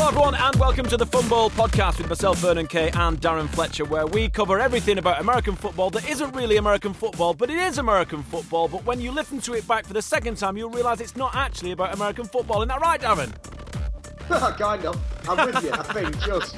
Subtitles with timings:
[0.00, 3.84] Hello, everyone, and welcome to the Fumble Podcast with myself, Vernon Kay, and Darren Fletcher,
[3.84, 7.78] where we cover everything about American football that isn't really American football, but it is
[7.78, 8.68] American football.
[8.68, 11.34] But when you listen to it back for the second time, you'll realise it's not
[11.34, 12.58] actually about American football.
[12.58, 13.34] Isn't that right, Darren?
[14.56, 15.28] kind of.
[15.28, 15.72] I'm with you.
[15.72, 16.54] I think just.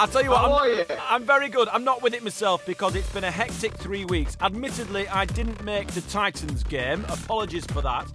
[0.00, 0.98] I'll tell you what, How I'm?
[1.10, 1.68] I'm very good.
[1.68, 4.34] I'm not with it myself because it's been a hectic three weeks.
[4.40, 7.04] Admittedly, I didn't make the Titans game.
[7.10, 8.10] Apologies for that.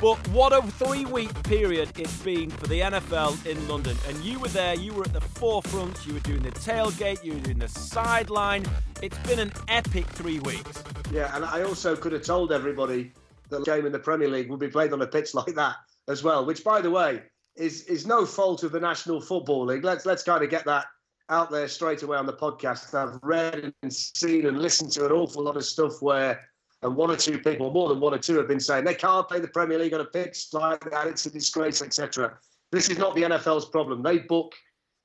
[0.00, 3.98] But what a three week period it's been for the NFL in London.
[4.08, 7.34] And you were there, you were at the forefront, you were doing the tailgate, you
[7.34, 8.64] were doing the sideline.
[9.02, 10.82] It's been an epic three weeks.
[11.12, 13.12] Yeah, and I also could have told everybody
[13.50, 15.76] that the game in the Premier League would be played on a pitch like that
[16.08, 16.46] as well.
[16.46, 17.24] Which, by the way,
[17.56, 19.84] is is no fault of the National Football League.
[19.84, 20.86] Let's let's kind of get that
[21.28, 22.94] out there straight away on the podcast.
[22.94, 26.40] I've read and seen and listened to an awful lot of stuff where,
[26.82, 29.28] and one or two people, more than one or two, have been saying they can't
[29.28, 31.06] play the Premier League on a pitch like that.
[31.06, 32.38] It's a disgrace, etc.
[32.70, 34.02] This is not the NFL's problem.
[34.02, 34.52] They book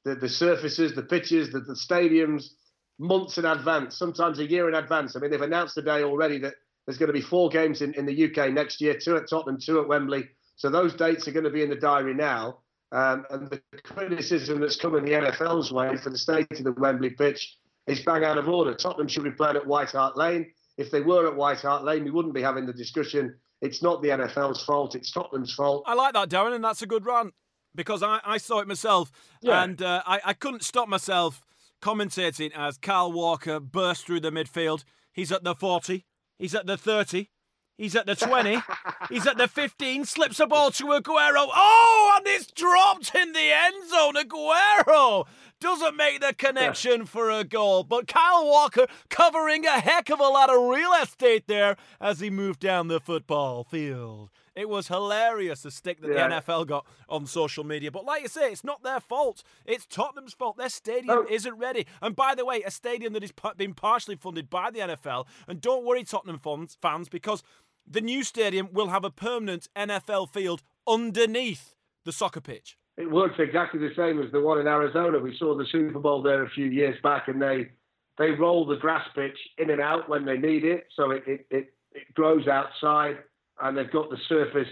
[0.05, 2.51] the, the surfaces, the pitches, the, the stadiums
[2.99, 5.15] months in advance, sometimes a year in advance.
[5.15, 6.53] I mean, they've announced today already that
[6.85, 9.59] there's going to be four games in, in the UK next year, two at Tottenham,
[9.59, 10.29] two at Wembley.
[10.55, 12.59] So those dates are going to be in the diary now.
[12.91, 17.11] Um, and the criticism that's coming the NFL's way for the state of the Wembley
[17.11, 17.55] pitch
[17.87, 18.73] is bang out of order.
[18.73, 20.51] Tottenham should be playing at White Hart Lane.
[20.77, 23.35] If they were at White Hart Lane, we wouldn't be having the discussion.
[23.61, 25.83] It's not the NFL's fault, it's Tottenham's fault.
[25.85, 27.33] I like that, Darren, and that's a good rant
[27.75, 29.63] because I, I saw it myself Yeah.
[29.63, 31.43] and uh, I, I couldn't stop myself
[31.81, 34.83] commentating as Kyle Walker burst through the midfield.
[35.13, 36.05] He's at the 40,
[36.37, 37.29] he's at the 30,
[37.77, 38.61] he's at the 20,
[39.09, 41.47] he's at the 15, slips a ball to Aguero.
[41.53, 44.15] Oh, and it's dropped in the end zone.
[44.15, 45.25] Aguero
[45.59, 50.23] doesn't make the connection for a goal, but Kyle Walker covering a heck of a
[50.23, 54.29] lot of real estate there as he moved down the football field.
[54.55, 56.27] It was hilarious the stick that Yeah.
[56.27, 57.89] the NFL got on social media.
[57.91, 59.43] But like you say, it's not their fault.
[59.65, 60.57] It's Tottenham's fault.
[60.57, 61.25] Their stadium Oh.
[61.29, 61.87] isn't ready.
[62.01, 65.25] And by the way, a stadium that is been partially funded by the NFL.
[65.47, 67.43] And don't worry, Tottenham fans, fans, because
[67.87, 71.75] the new stadium will have a permanent NFL field underneath
[72.05, 72.77] the soccer pitch.
[72.97, 75.17] It works exactly the same as the one in Arizona.
[75.19, 77.71] We saw the Super Bowl there a few years back, and they
[78.17, 81.45] they roll the grass pitch in and out when they need it, so it it,
[81.49, 83.17] it, it grows outside,
[83.61, 84.69] and they've got the surface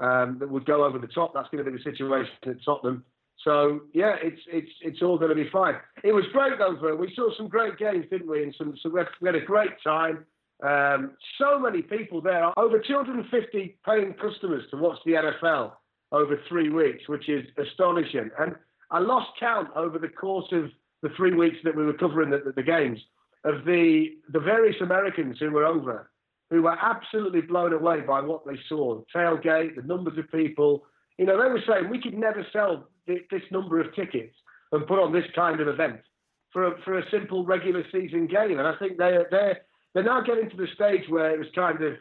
[0.00, 1.32] um, that would go over the top.
[1.34, 3.04] That's going to be the situation at Tottenham.
[3.44, 5.74] So yeah, it's it's it's all going to be fine.
[6.02, 6.98] It was great though, Vern.
[6.98, 8.42] We saw some great games, didn't we?
[8.42, 10.26] And some, some we, had, we had a great time.
[10.60, 15.72] Um, so many people there, over 250 paying customers to watch the NFL
[16.10, 18.30] over three weeks, which is astonishing.
[18.40, 18.56] And
[18.90, 20.70] I lost count over the course of
[21.02, 22.98] the three weeks that we were covering the, the, the games
[23.44, 26.10] of the the various Americans who were over,
[26.50, 29.02] who were absolutely blown away by what they saw.
[29.14, 30.84] Tailgate, the numbers of people.
[31.18, 34.34] You know, they were saying we could never sell thi- this number of tickets
[34.72, 36.00] and put on this kind of event
[36.52, 38.58] for a, for a simple regular season game.
[38.58, 39.58] And I think they they're
[39.94, 41.94] they're now getting to the stage where it was kind of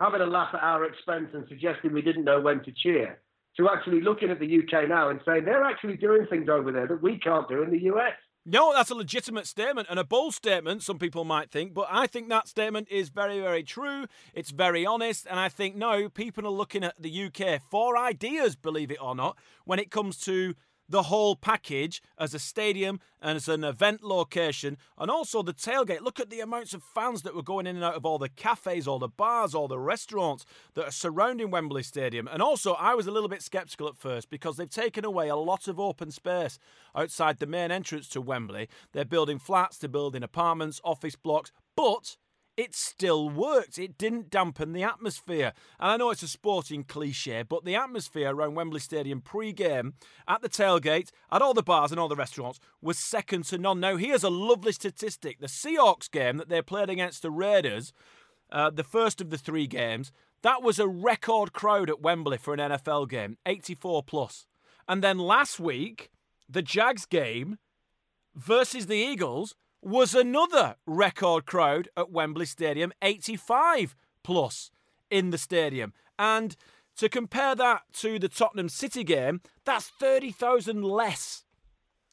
[0.00, 3.20] having a laugh at our expense and suggesting we didn't know when to cheer,
[3.56, 6.86] to actually looking at the UK now and saying they're actually doing things over there
[6.86, 8.14] that we can't do in the US.
[8.44, 12.08] No, that's a legitimate statement and a bold statement, some people might think, but I
[12.08, 14.06] think that statement is very, very true.
[14.34, 18.56] It's very honest, and I think now people are looking at the UK for ideas,
[18.56, 20.54] believe it or not, when it comes to
[20.92, 26.02] the whole package as a stadium and as an event location, and also the tailgate.
[26.02, 28.28] Look at the amounts of fans that were going in and out of all the
[28.28, 30.44] cafes, all the bars, all the restaurants
[30.74, 32.28] that are surrounding Wembley Stadium.
[32.28, 35.36] And also, I was a little bit sceptical at first because they've taken away a
[35.36, 36.58] lot of open space
[36.94, 38.68] outside the main entrance to Wembley.
[38.92, 42.18] They're building flats, they're building apartments, office blocks, but
[42.62, 43.76] it still worked.
[43.76, 45.52] It didn't dampen the atmosphere.
[45.80, 49.94] And I know it's a sporting cliche, but the atmosphere around Wembley Stadium pre game,
[50.28, 53.80] at the tailgate, at all the bars and all the restaurants, was second to none.
[53.80, 57.92] Now, here's a lovely statistic the Seahawks game that they played against the Raiders,
[58.50, 60.12] uh, the first of the three games,
[60.42, 64.46] that was a record crowd at Wembley for an NFL game 84 plus.
[64.88, 66.10] And then last week,
[66.48, 67.58] the Jags game
[68.34, 74.70] versus the Eagles was another record crowd at Wembley Stadium, 85 plus
[75.10, 75.92] in the stadium.
[76.18, 76.56] And
[76.96, 81.44] to compare that to the Tottenham City game, that's 30,000 less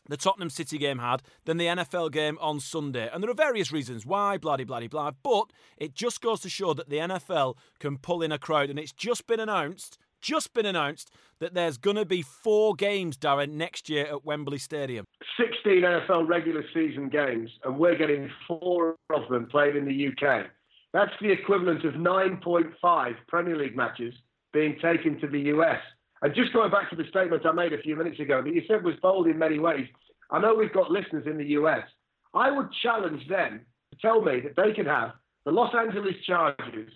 [0.07, 3.09] the Tottenham City game had than the NFL game on Sunday.
[3.13, 6.73] And there are various reasons why, blah, blah, blah, but it just goes to show
[6.73, 8.71] that the NFL can pull in a crowd.
[8.71, 13.17] And it's just been announced just been announced that there's going to be four games,
[13.17, 15.05] Darren, next year at Wembley Stadium.
[15.37, 20.47] 16 NFL regular season games, and we're getting four of them played in the UK.
[20.93, 24.13] That's the equivalent of 9.5 Premier League matches
[24.51, 25.79] being taken to the US.
[26.21, 28.63] And just going back to the statement I made a few minutes ago that you
[28.67, 29.87] said was bold in many ways,
[30.31, 31.83] I know we've got listeners in the US.
[32.33, 33.61] I would challenge them
[33.91, 35.11] to tell me that they can have
[35.45, 36.91] the Los Angeles Chargers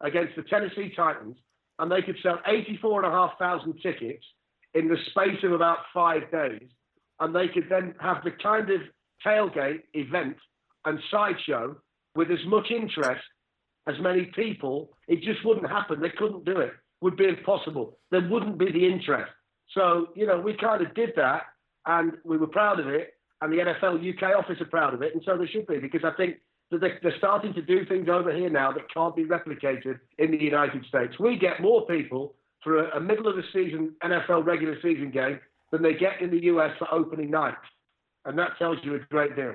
[0.00, 1.36] against the Tennessee Titans
[1.78, 4.24] and they could sell 84,500 tickets
[4.74, 6.68] in the space of about five days.
[7.20, 8.80] And they could then have the kind of
[9.24, 10.36] tailgate event
[10.84, 11.76] and sideshow
[12.14, 13.22] with as much interest
[13.86, 14.90] as many people.
[15.08, 16.00] It just wouldn't happen.
[16.00, 16.72] They couldn't do it.
[17.00, 17.98] Would be impossible.
[18.10, 19.30] There wouldn't be the interest.
[19.72, 21.42] So, you know, we kind of did that
[21.86, 23.14] and we were proud of it.
[23.40, 25.12] And the NFL UK office are proud of it.
[25.12, 26.36] And so they should be because I think
[26.78, 30.38] they're, they're starting to do things over here now that can't be replicated in the
[30.38, 31.18] United States.
[31.18, 35.40] We get more people for a middle of the season NFL regular season game
[35.70, 37.54] than they get in the US for opening night.
[38.24, 39.54] And that tells you a great deal.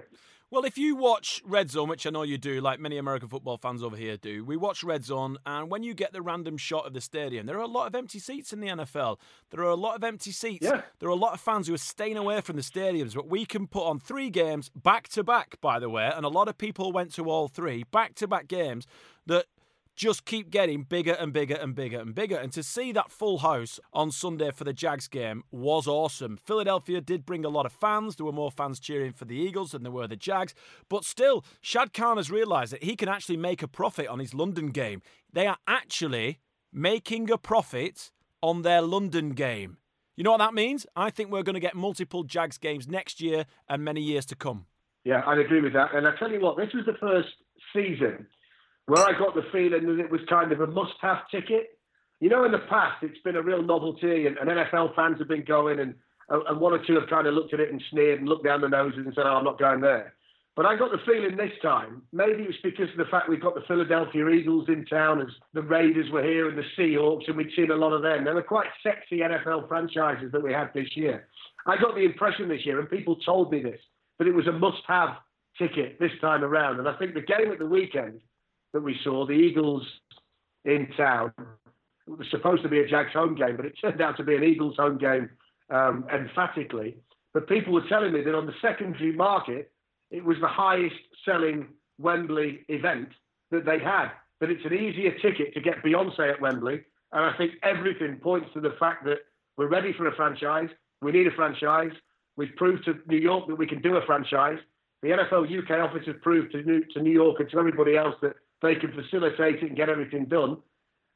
[0.52, 3.58] Well, if you watch Red Zone, which I know you do, like many American football
[3.58, 6.88] fans over here do, we watch Red Zone, and when you get the random shot
[6.88, 9.18] of the stadium, there are a lot of empty seats in the NFL.
[9.52, 10.66] There are a lot of empty seats.
[10.66, 10.82] Yeah.
[10.98, 13.46] There are a lot of fans who are staying away from the stadiums, but we
[13.46, 16.58] can put on three games back to back, by the way, and a lot of
[16.58, 18.88] people went to all three back to back games
[19.28, 19.46] that
[20.00, 22.38] just keep getting bigger and bigger and bigger and bigger.
[22.38, 26.38] And to see that full house on Sunday for the Jags game was awesome.
[26.38, 28.16] Philadelphia did bring a lot of fans.
[28.16, 30.56] There were more fans cheering for the Eagles than there were the Jags.
[30.88, 34.34] But still, Shad Khan has realised that he can actually make a profit on his
[34.34, 35.02] London game.
[35.34, 36.40] They are actually
[36.72, 38.10] making a profit
[38.42, 39.80] on their London game.
[40.16, 40.86] You know what that means?
[40.96, 44.36] I think we're going to get multiple Jags games next year and many years to
[44.38, 44.66] come.
[45.04, 45.94] Yeah, I agree with that.
[45.94, 47.28] And I tell you what, this was the first
[47.74, 48.28] season
[48.90, 51.78] where I got the feeling that it was kind of a must-have ticket.
[52.20, 55.28] You know, in the past, it's been a real novelty, and, and NFL fans have
[55.28, 55.94] been going, and,
[56.30, 58.62] and one or two have kind of looked at it and sneered and looked down
[58.62, 60.14] their noses and said, "Oh, I'm not going there."
[60.56, 63.42] But I got the feeling this time, maybe it was because of the fact we've
[63.42, 67.38] got the Philadelphia Eagles in town, as the Raiders were here, and the Seahawks, and
[67.38, 68.26] we'd seen a lot of them.
[68.26, 71.28] They were quite sexy NFL franchises that we had this year.
[71.66, 73.80] I got the impression this year, and people told me this,
[74.18, 75.16] that it was a must-have
[75.58, 76.80] ticket this time around.
[76.80, 78.20] And I think the game at the weekend
[78.74, 79.84] that we saw, the Eagles
[80.66, 81.34] in town.
[82.08, 84.36] It was supposed to be a Jags home game, but it turned out to be
[84.36, 85.30] an Eagles home game
[85.70, 86.98] um, emphatically.
[87.34, 89.72] But people were telling me that on the secondary market,
[90.12, 91.68] it was the highest selling
[92.00, 93.10] Wembley event
[93.52, 94.10] that they had.
[94.40, 96.82] That it's an easier ticket to get Beyonce at Wembley.
[97.12, 99.20] And I think everything points to the fact that
[99.58, 100.70] we're ready for a franchise.
[101.02, 101.92] We need a franchise.
[102.38, 104.60] We've proved to New York that we can do a franchise.
[105.02, 108.16] The NFL UK office has proved to New, to New York and to everybody else
[108.22, 110.58] that they can facilitate it and get everything done.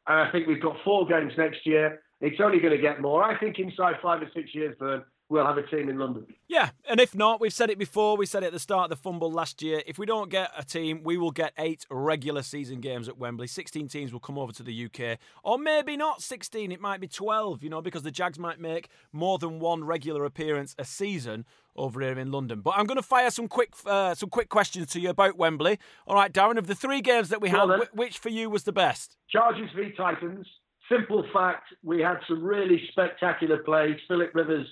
[0.07, 2.01] And I think we've got four games next year.
[2.21, 3.23] It's only going to get more.
[3.23, 6.25] I think inside five or six years, Vern, we'll have a team in London.
[6.47, 8.15] Yeah, and if not, we've said it before.
[8.17, 9.81] We said it at the start of the fumble last year.
[9.87, 13.47] If we don't get a team, we will get eight regular season games at Wembley.
[13.47, 15.17] 16 teams will come over to the UK.
[15.43, 18.89] Or maybe not 16, it might be 12, you know, because the Jags might make
[19.11, 22.61] more than one regular appearance a season over here in London.
[22.61, 25.79] But I'm going to fire some quick uh, some quick questions to you about Wembley.
[26.07, 28.71] All right, Darren, of the three games that we had, which for you was the
[28.71, 29.17] best?
[29.29, 30.47] Chargers v Titans.
[30.89, 33.95] Simple fact, we had some really spectacular plays.
[34.07, 34.67] Philip Rivers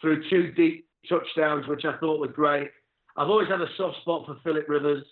[0.00, 2.70] threw two deep touchdowns, which I thought was great.
[3.16, 5.04] I've always had a soft spot for Philip Rivers.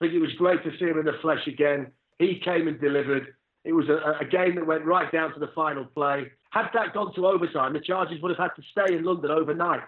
[0.00, 1.88] I think it was great to see him in the flesh again.
[2.18, 3.34] He came and delivered.
[3.64, 6.30] It was a, a game that went right down to the final play.
[6.50, 9.82] Had that gone to overtime, the Chargers would have had to stay in London overnight.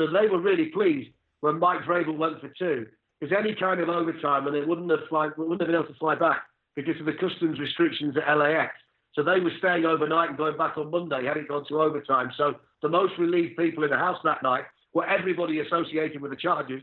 [0.00, 2.86] So they were really pleased when Mike Vrabel went for two.
[3.20, 5.98] Because any kind of overtime, and they wouldn't have fly, wouldn't have been able to
[5.98, 8.72] fly back because of the customs restrictions at LAX.
[9.12, 12.30] So they were staying overnight and going back on Monday, had it gone to overtime.
[12.38, 14.64] So the most relieved people in the house that night
[14.94, 16.82] were everybody associated with the Chargers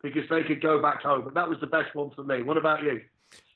[0.00, 1.22] because they could go back home.
[1.24, 2.44] But that was the best one for me.
[2.44, 3.00] What about you?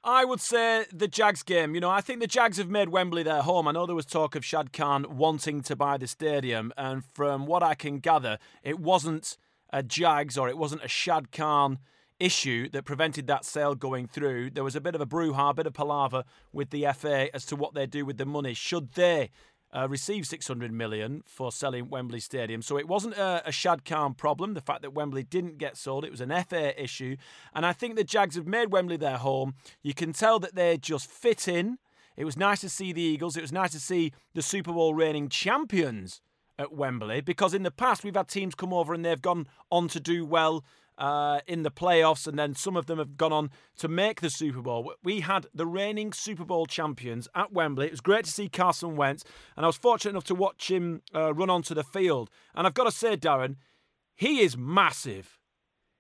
[0.05, 1.75] I would say the Jags game.
[1.75, 3.69] You know, I think the Jags have made Wembley their home.
[3.69, 7.47] I know there was talk of Shad Khan wanting to buy the stadium, and from
[7.47, 9.37] what I can gather, it wasn't
[9.71, 11.79] a Jags or it wasn't a Shad Khan
[12.19, 14.51] issue that prevented that sale going through.
[14.51, 17.45] There was a bit of a brouhaha, a bit of palaver with the FA as
[17.47, 18.55] to what they do with the money.
[18.55, 19.31] Should they
[19.75, 22.63] uh, received 600 million for selling Wembley Stadium.
[22.63, 26.05] So it wasn't a, a Shad Khan problem, the fact that Wembley didn't get sold.
[26.05, 27.17] It was an FA issue.
[27.55, 29.55] And I think the Jags have made Wembley their home.
[29.83, 31.79] You can tell that they just fit in.
[32.17, 33.37] It was nice to see the Eagles.
[33.37, 36.21] It was nice to see the Super Bowl reigning champions
[36.59, 39.87] at Wembley because in the past we've had teams come over and they've gone on
[39.89, 40.65] to do well
[40.99, 44.29] uh, in the playoffs, and then some of them have gone on to make the
[44.29, 44.93] Super Bowl.
[45.03, 47.87] We had the reigning Super Bowl champions at Wembley.
[47.87, 49.25] It was great to see Carson Wentz,
[49.57, 52.29] and I was fortunate enough to watch him uh, run onto the field.
[52.55, 53.57] And I've got to say, Darren,
[54.17, 55.39] he is massive.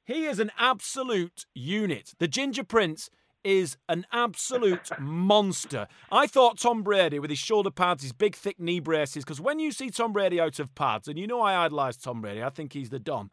[0.05, 2.14] He is an absolute unit.
[2.19, 3.11] The Ginger Prince
[3.45, 5.87] is an absolute monster.
[6.11, 9.61] I thought Tom Brady with his shoulder pads, his big thick knee braces, because when
[9.61, 12.50] you see Tom Brady out of pads, and you know I idolise Tom Brady, I
[12.50, 13.31] think he's the Don.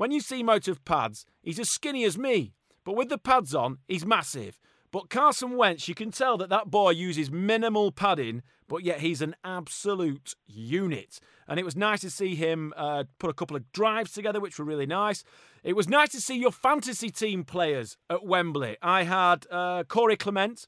[0.00, 2.54] When you see Motive pads, he's as skinny as me,
[2.86, 4.58] but with the pads on, he's massive.
[4.90, 9.20] But Carson Wentz, you can tell that that boy uses minimal padding, but yet he's
[9.20, 11.20] an absolute unit.
[11.46, 14.58] And it was nice to see him uh, put a couple of drives together, which
[14.58, 15.22] were really nice.
[15.62, 18.78] It was nice to see your fantasy team players at Wembley.
[18.80, 20.66] I had uh, Corey Clement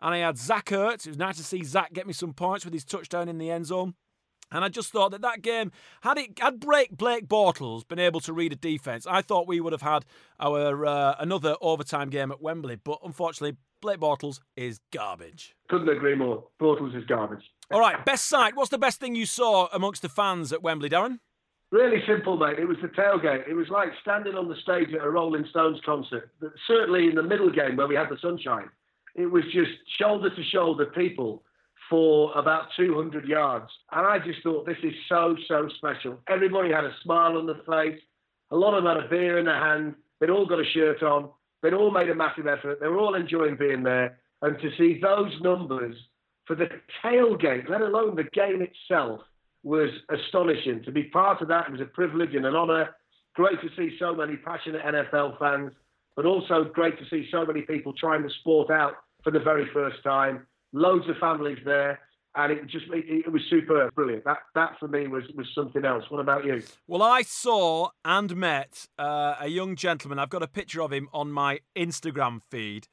[0.00, 1.04] and I had Zach Ertz.
[1.04, 3.50] It was nice to see Zach get me some points with his touchdown in the
[3.50, 3.92] end zone.
[4.52, 5.70] And I just thought that that game
[6.02, 9.60] had it had Blake Blake Bortles been able to read a defense, I thought we
[9.60, 10.04] would have had
[10.38, 12.76] our uh, another overtime game at Wembley.
[12.76, 15.54] But unfortunately, Blake Bortles is garbage.
[15.68, 16.44] Couldn't agree more.
[16.60, 17.44] Bortles is garbage.
[17.70, 18.56] All right, best sight.
[18.56, 21.20] What's the best thing you saw amongst the fans at Wembley, Darren?
[21.70, 22.58] Really simple, mate.
[22.58, 23.48] It was the tailgate.
[23.48, 26.32] It was like standing on the stage at a Rolling Stones concert.
[26.66, 28.68] Certainly in the middle game where we had the sunshine,
[29.14, 31.44] it was just shoulder to shoulder people
[31.90, 33.66] for about 200 yards.
[33.90, 36.18] And I just thought, this is so, so special.
[36.28, 38.00] Everybody had a smile on their face.
[38.52, 39.96] A lot of them had a beer in their hand.
[40.20, 41.28] They'd all got a shirt on.
[41.62, 42.78] They'd all made a massive effort.
[42.80, 44.18] They were all enjoying being there.
[44.40, 45.96] And to see those numbers
[46.46, 46.68] for the
[47.04, 49.20] tailgate, let alone the game itself,
[49.62, 50.82] was astonishing.
[50.84, 52.94] To be part of that was a privilege and an honour.
[53.34, 55.72] Great to see so many passionate NFL fans,
[56.16, 59.68] but also great to see so many people trying the sport out for the very
[59.74, 62.00] first time loads of families there.
[62.36, 64.24] And it just it, was super brilliant.
[64.24, 66.04] That that for me was was something else.
[66.10, 66.62] What about you?
[66.86, 70.20] Well, I saw and met uh, a young gentleman.
[70.20, 72.86] I've got a picture of him on my Instagram feed,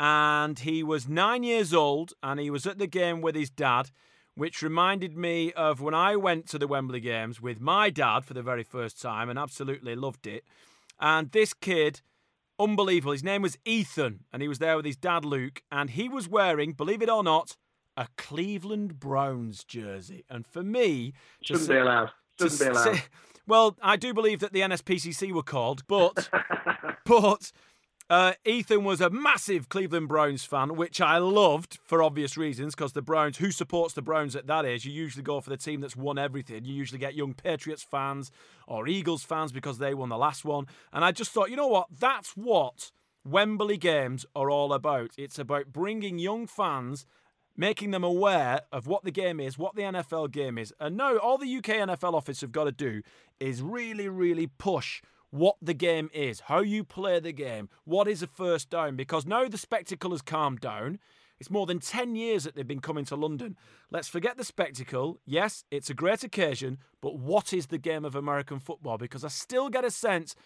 [0.00, 3.92] and he was nine years old, and he was at the game with his dad,
[4.34, 8.34] which reminded me of when I went to the Wembley Games with my dad for
[8.34, 10.42] the very first time, and absolutely loved it.
[10.98, 12.00] And this kid
[12.62, 13.12] Unbelievable.
[13.12, 16.28] His name was Ethan, and he was there with his dad Luke, and he was
[16.28, 17.56] wearing, believe it or not,
[17.96, 20.24] a Cleveland Browns jersey.
[20.30, 22.10] And for me, shouldn't be allowed.
[22.38, 22.94] Shouldn't be allowed.
[22.94, 23.02] Say,
[23.46, 26.30] well, I do believe that the NSPCC were called, but
[27.04, 27.50] but
[28.12, 32.92] uh, Ethan was a massive Cleveland Browns fan, which I loved for obvious reasons because
[32.92, 35.80] the Browns, who supports the Browns at that age, you usually go for the team
[35.80, 36.66] that's won everything.
[36.66, 38.30] You usually get young Patriots fans
[38.66, 40.66] or Eagles fans because they won the last one.
[40.92, 41.86] And I just thought, you know what?
[41.98, 42.92] That's what
[43.24, 45.12] Wembley games are all about.
[45.16, 47.06] It's about bringing young fans
[47.56, 50.74] making them aware of what the game is, what the NFL game is.
[50.78, 53.00] And now all the UK NFL office have got to do
[53.40, 55.00] is really, really push
[55.32, 59.24] what the game is, how you play the game, what is a first down, because
[59.26, 60.98] now the spectacle has calmed down.
[61.40, 63.56] It's more than 10 years that they've been coming to London.
[63.90, 65.18] Let's forget the spectacle.
[65.24, 68.98] Yes, it's a great occasion, but what is the game of American football?
[68.98, 70.36] Because I still get a sense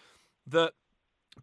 [0.47, 0.71] that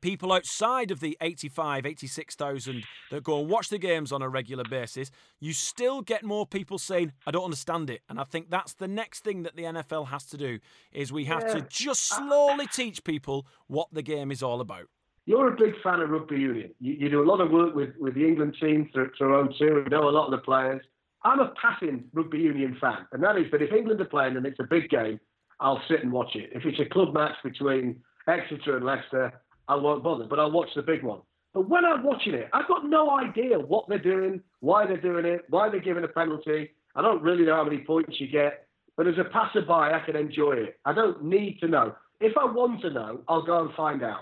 [0.00, 4.64] people outside of the 85, 86,000 that go and watch the games on a regular
[4.64, 5.10] basis,
[5.40, 8.02] you still get more people saying, I don't understand it.
[8.08, 10.58] And I think that's the next thing that the NFL has to do
[10.92, 11.54] is we have yeah.
[11.54, 14.88] to just slowly teach people what the game is all about.
[15.26, 16.70] You're a big fan of rugby union.
[16.80, 19.82] You, you do a lot of work with, with the England team through Tyrone too.
[19.84, 20.82] You know a lot of the players.
[21.24, 24.44] I'm a passing rugby union fan, and that is that if England are playing and
[24.44, 25.18] it's a big game,
[25.60, 26.50] I'll sit and watch it.
[26.52, 29.32] If it's a club match between Exeter and Leicester,
[29.68, 31.21] I won't bother, but I'll watch the big one.
[31.52, 35.25] But when I'm watching it, I've got no idea what they're doing, why they're doing
[35.25, 36.71] it, why they're giving a penalty.
[36.97, 38.66] I don't really know how many points you get.
[38.97, 40.78] But as a passerby, I can enjoy it.
[40.85, 41.94] I don't need to know.
[42.21, 44.21] If I want to know, I'll go and find out.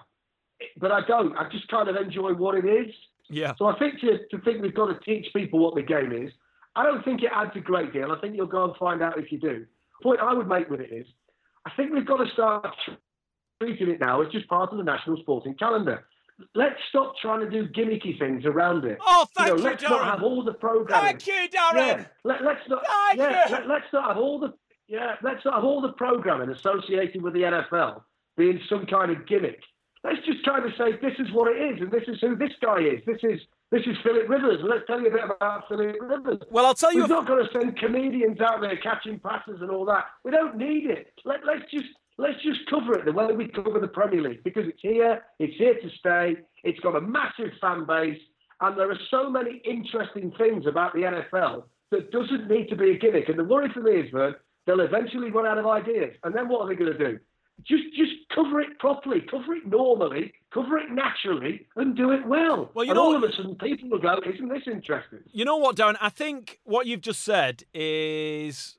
[0.79, 1.37] But I don't.
[1.37, 2.95] I just kind of enjoy what it is.
[3.29, 3.53] Yeah.
[3.59, 6.33] So I think to, to think we've got to teach people what the game is,
[6.75, 8.13] I don't think it adds a great deal.
[8.13, 9.67] I think you'll go and find out if you do.
[9.99, 11.07] The point I would make with it is,
[11.67, 12.67] I think we've got to start
[13.63, 16.05] treating it now as just part of the national sporting calendar.
[16.55, 18.99] Let's stop trying to do gimmicky things around it.
[19.01, 19.91] Oh, thank you, know, you, let's Darren.
[19.91, 21.19] not have all the programming.
[21.19, 21.99] Thank you, Darren.
[21.99, 22.85] Yeah, let, us not.
[22.85, 23.53] Thank yeah, you.
[23.53, 24.53] Let, let's not have all the.
[24.89, 28.03] Yeah, let's not have all the programming associated with the NFL
[28.37, 29.61] being some kind of gimmick.
[30.03, 32.51] Let's just kind of say this is what it is, and this is who this
[32.61, 33.01] guy is.
[33.07, 33.41] This is
[33.71, 34.59] this is Philip Rivers.
[34.61, 36.39] And let's tell you a bit about Philip Rivers.
[36.51, 37.03] Well, I'll tell you.
[37.03, 40.07] We've not going to send comedians out there catching passes and all that.
[40.25, 41.13] We don't need it.
[41.25, 41.87] Let, let's just
[42.19, 45.23] let's just cover it the way we cover the Premier League because it's here.
[45.39, 46.37] It's here to stay.
[46.65, 48.21] It's got a massive fan base,
[48.61, 52.91] and there are so many interesting things about the NFL that doesn't need to be
[52.91, 53.29] a gimmick.
[53.29, 54.35] And the worry for me is, Vern,
[54.67, 57.19] they'll eventually run out of ideas, and then what are they going to do?
[57.65, 62.71] Just just cover it properly, cover it normally, cover it naturally, and do it well.
[62.75, 65.45] Well, you and know- all of a sudden, people will go, "Isn't this interesting?" You
[65.45, 65.97] know what, Darren?
[66.01, 68.79] I think what you've just said is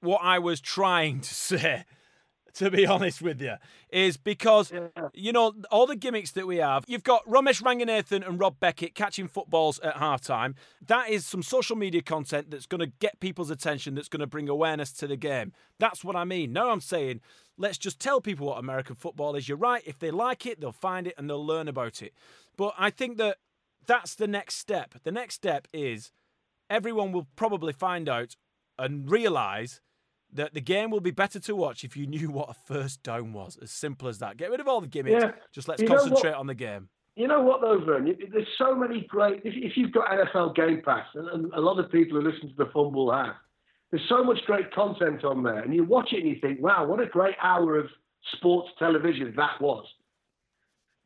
[0.00, 1.84] what I was trying to say.
[2.58, 3.54] To be honest with you,
[3.90, 4.72] is because
[5.14, 6.84] you know all the gimmicks that we have.
[6.86, 10.54] You've got Romesh Ranganathan and Rob Beckett catching footballs at halftime.
[10.86, 13.94] That is some social media content that's going to get people's attention.
[13.94, 15.52] That's going to bring awareness to the game.
[15.78, 16.52] That's what I mean.
[16.52, 17.20] Now I'm saying,
[17.56, 19.48] let's just tell people what American football is.
[19.48, 19.82] You're right.
[19.86, 22.12] If they like it, they'll find it and they'll learn about it.
[22.56, 23.38] But I think that
[23.86, 24.94] that's the next step.
[25.04, 26.12] The next step is
[26.68, 28.36] everyone will probably find out
[28.78, 29.80] and realize
[30.32, 33.32] that the game will be better to watch if you knew what a first down
[33.32, 33.58] was.
[33.60, 34.36] As simple as that.
[34.36, 35.22] Get rid of all the gimmicks.
[35.22, 35.32] Yeah.
[35.52, 36.88] Just let's You concentrate on the game.
[37.16, 38.16] You know what, though, Vern?
[38.30, 39.42] There's so many great.
[39.44, 42.48] If, if you've got NFL Game Pass, and, and a lot of people who listen
[42.48, 43.34] to the Fumble have,
[43.90, 46.86] there's so much great content on there, and you watch it and you think, "Wow,
[46.86, 47.86] what a great hour of
[48.36, 49.84] sports television that was."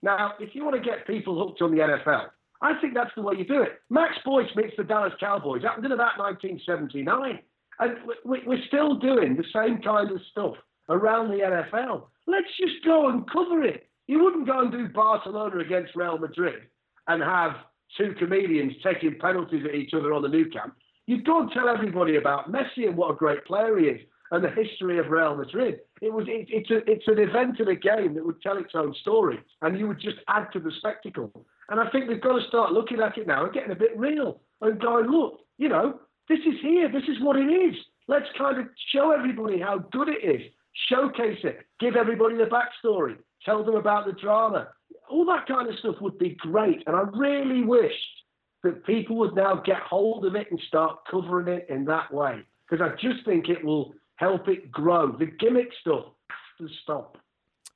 [0.02, 2.26] Now, if you want to get people hooked on the NFL,
[2.60, 3.80] I think that's the way you do it.
[3.88, 5.62] Max Boyce meets the Dallas Cowboys.
[5.62, 7.38] Happened in about 1979,
[7.80, 10.56] and we- we're still doing the same kind of stuff
[10.88, 12.08] around the NFL.
[12.26, 13.86] Let's just go and cover it.
[14.06, 16.62] You wouldn't go and do Barcelona against Real Madrid
[17.08, 17.56] and have
[17.96, 20.74] two comedians taking penalties at each other on the Nou Camp.
[21.06, 24.42] You'd go and tell everybody about Messi and what a great player he is and
[24.42, 25.80] the history of Real Madrid.
[26.00, 28.74] It was it, it's a, it's an event in a game that would tell its
[28.74, 31.30] own story, and you would just add to the spectacle.
[31.68, 33.96] And I think we've got to start looking at it now and getting a bit
[33.96, 36.00] real and going, look, you know,
[36.32, 36.90] this is here.
[36.90, 37.74] This is what it is.
[38.08, 40.42] Let's kind of show everybody how good it is.
[40.88, 41.60] Showcase it.
[41.78, 43.16] Give everybody the backstory.
[43.44, 44.68] Tell them about the drama.
[45.10, 46.82] All that kind of stuff would be great.
[46.86, 47.94] And I really wished
[48.62, 52.40] that people would now get hold of it and start covering it in that way.
[52.68, 55.12] Because I just think it will help it grow.
[55.12, 57.18] The gimmick stuff has to stop.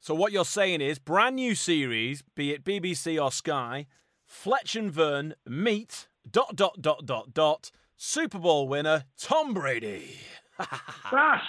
[0.00, 3.86] So what you're saying is brand new series, be it BBC or Sky,
[4.24, 10.16] Fletch and Vern meet dot dot dot dot dot Super Bowl winner Tom Brady.
[11.10, 11.42] Dash,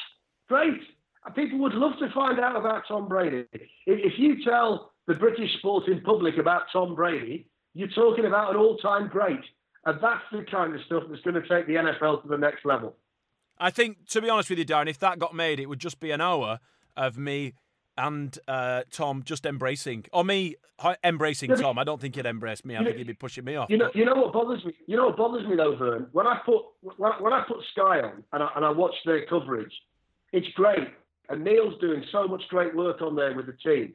[0.49, 0.79] great.
[1.36, 3.45] People would love to find out about Tom Brady.
[3.53, 8.57] If- If you tell the British sporting public about Tom Brady, you're talking about an
[8.57, 9.39] all-time great.
[9.86, 12.65] And that's the kind of stuff that's going to take the NFL to the next
[12.65, 12.95] level.
[13.60, 15.99] I think, to be honest with you, Darren, if that got made, it would just
[15.99, 16.60] be an hour
[16.95, 17.53] of me
[17.97, 20.55] and uh, Tom just embracing, or me
[21.03, 21.79] embracing Tom.
[21.79, 22.77] I don't think he'd embrace me.
[22.77, 23.69] I think he'd be pushing me off.
[23.69, 24.73] You know, you know what bothers me.
[24.86, 26.07] You know what bothers me though, Vern.
[26.12, 29.25] When I put when, when I put Sky on and I, and I watch their
[29.25, 29.73] coverage,
[30.33, 30.88] it's great.
[31.29, 33.93] And Neil's doing so much great work on there with the team.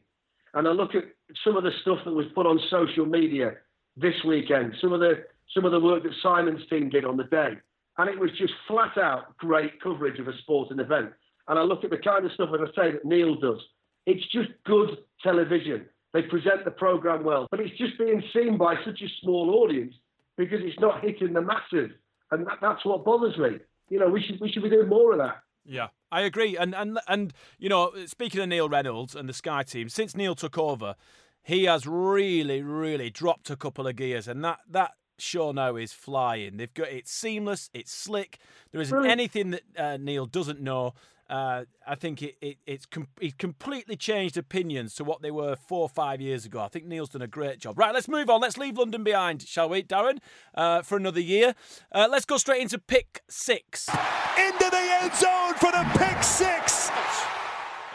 [0.55, 1.05] And I look at
[1.45, 3.53] some of the stuff that was put on social media
[3.97, 4.75] this weekend.
[4.81, 7.53] Some of the some of the work that Simon's team did on the day,
[7.99, 11.11] and it was just flat out great coverage of a sporting event.
[11.49, 13.61] And I look at the kind of stuff, as I say, that Neil does.
[14.07, 15.87] It's just good television.
[16.13, 19.95] They present the program well, but it's just being seen by such a small audience
[20.37, 21.91] because it's not hitting the masses,
[22.31, 23.59] and that, that's what bothers me.
[23.89, 25.43] You know, we should we should be doing more of that.
[25.65, 26.57] Yeah, I agree.
[26.57, 30.35] And and and you know, speaking of Neil Reynolds and the Sky team, since Neil
[30.35, 30.97] took over,
[31.43, 35.93] he has really, really dropped a couple of gears, and that that show now is
[35.93, 36.57] flying.
[36.57, 38.39] They've got it's seamless, it's slick.
[38.71, 40.95] There isn't anything that uh, Neil doesn't know.
[41.31, 45.57] Uh, I think it, it it's com- he's completely changed opinions to what they were
[45.57, 46.61] four or five years ago.
[46.61, 47.79] I think Neil's done a great job.
[47.79, 48.41] Right, let's move on.
[48.41, 50.19] Let's leave London behind, shall we, Darren?
[50.55, 51.55] Uh, for another year.
[51.91, 53.89] Uh, let's go straight into pick six.
[54.37, 56.91] into the end zone for the pick six.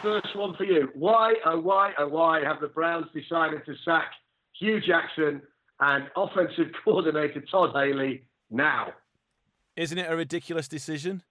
[0.02, 0.88] First one for you.
[0.94, 4.10] Why, oh why, oh why have the Browns decided to sack
[4.58, 5.42] Hue Jackson
[5.80, 8.88] and offensive coordinator Todd Haley now.
[9.76, 11.22] Isn't it a ridiculous decision?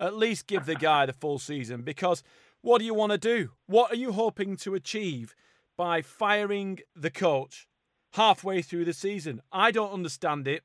[0.00, 2.22] At least give the guy the full season because
[2.60, 3.52] what do you want to do?
[3.66, 5.34] What are you hoping to achieve
[5.76, 7.68] by firing the coach
[8.12, 9.40] halfway through the season?
[9.52, 10.62] I don't understand it.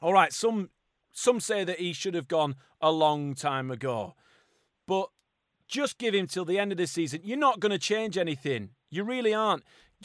[0.00, 0.70] All right, some
[1.12, 4.14] some say that he should have gone a long time ago.
[4.86, 5.08] But
[5.66, 7.20] just give him till the end of the season.
[7.24, 8.70] You're not going to change anything.
[8.90, 9.64] You really aren't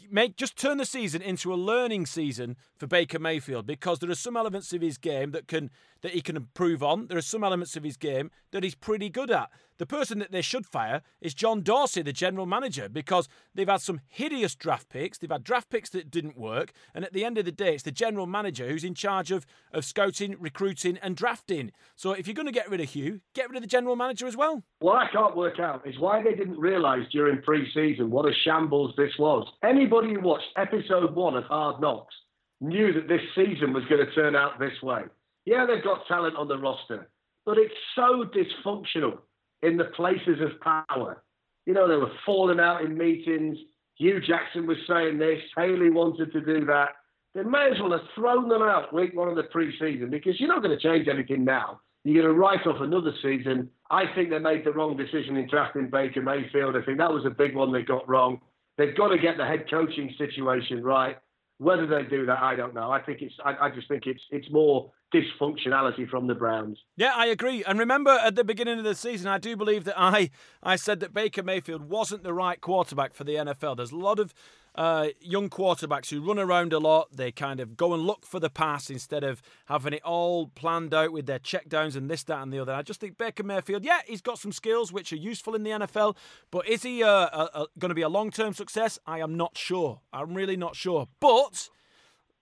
[0.09, 4.15] make just turn the season into a learning season for Baker Mayfield because there are
[4.15, 5.69] some elements of his game that can
[6.01, 7.07] that he can improve on.
[7.07, 9.49] There are some elements of his game that he's pretty good at.
[9.81, 13.81] The person that they should fire is John Dorsey, the general manager, because they've had
[13.81, 15.17] some hideous draft picks.
[15.17, 17.81] They've had draft picks that didn't work, and at the end of the day, it's
[17.81, 21.71] the general manager who's in charge of of scouting, recruiting, and drafting.
[21.95, 24.27] So if you're going to get rid of Hue, get rid of the general manager
[24.27, 24.61] as well.
[24.81, 28.93] What I can't work out is why they didn't realise during pre-season what a shambles
[28.97, 29.47] this was.
[29.63, 32.13] Anybody who watched episode one of Hard Knocks
[32.59, 35.01] knew that this season was going to turn out this way.
[35.45, 37.09] Yeah, they've got talent on the roster,
[37.47, 39.17] but it's so dysfunctional
[39.61, 41.23] in the places of power.
[41.65, 43.57] You know, they were falling out in meetings.
[43.95, 45.39] Hue Jackson was saying this.
[45.55, 46.89] Haley wanted to do that.
[47.33, 50.49] They may as well have thrown them out week one of the preseason because you're
[50.49, 51.79] not going to change anything now.
[52.03, 53.69] You're going to write off another season.
[53.91, 56.75] I think they made the wrong decision in drafting Baker Mayfield.
[56.75, 58.41] I think that was a big one they got wrong.
[58.77, 61.17] They've got to get the head coaching situation right.
[61.59, 62.91] Whether they do that, I don't know.
[62.91, 63.35] I think it's.
[63.45, 64.21] I, I just think it's.
[64.31, 66.79] It's more dysfunctionality from the Browns.
[66.95, 67.63] Yeah, I agree.
[67.63, 70.29] And remember, at the beginning of the season, I do believe that I
[70.63, 73.77] I said that Baker Mayfield wasn't the right quarterback for the NFL.
[73.77, 74.33] There's a lot of
[74.73, 77.09] uh, young quarterbacks who run around a lot.
[77.15, 80.93] They kind of go and look for the pass instead of having it all planned
[80.93, 82.73] out with their checkdowns and this, that, and the other.
[82.73, 85.71] I just think Baker Mayfield, yeah, he's got some skills which are useful in the
[85.71, 86.15] NFL,
[86.51, 88.97] but is he uh, going to be a long term success?
[89.05, 89.99] I am not sure.
[90.13, 91.07] I'm really not sure.
[91.19, 91.69] But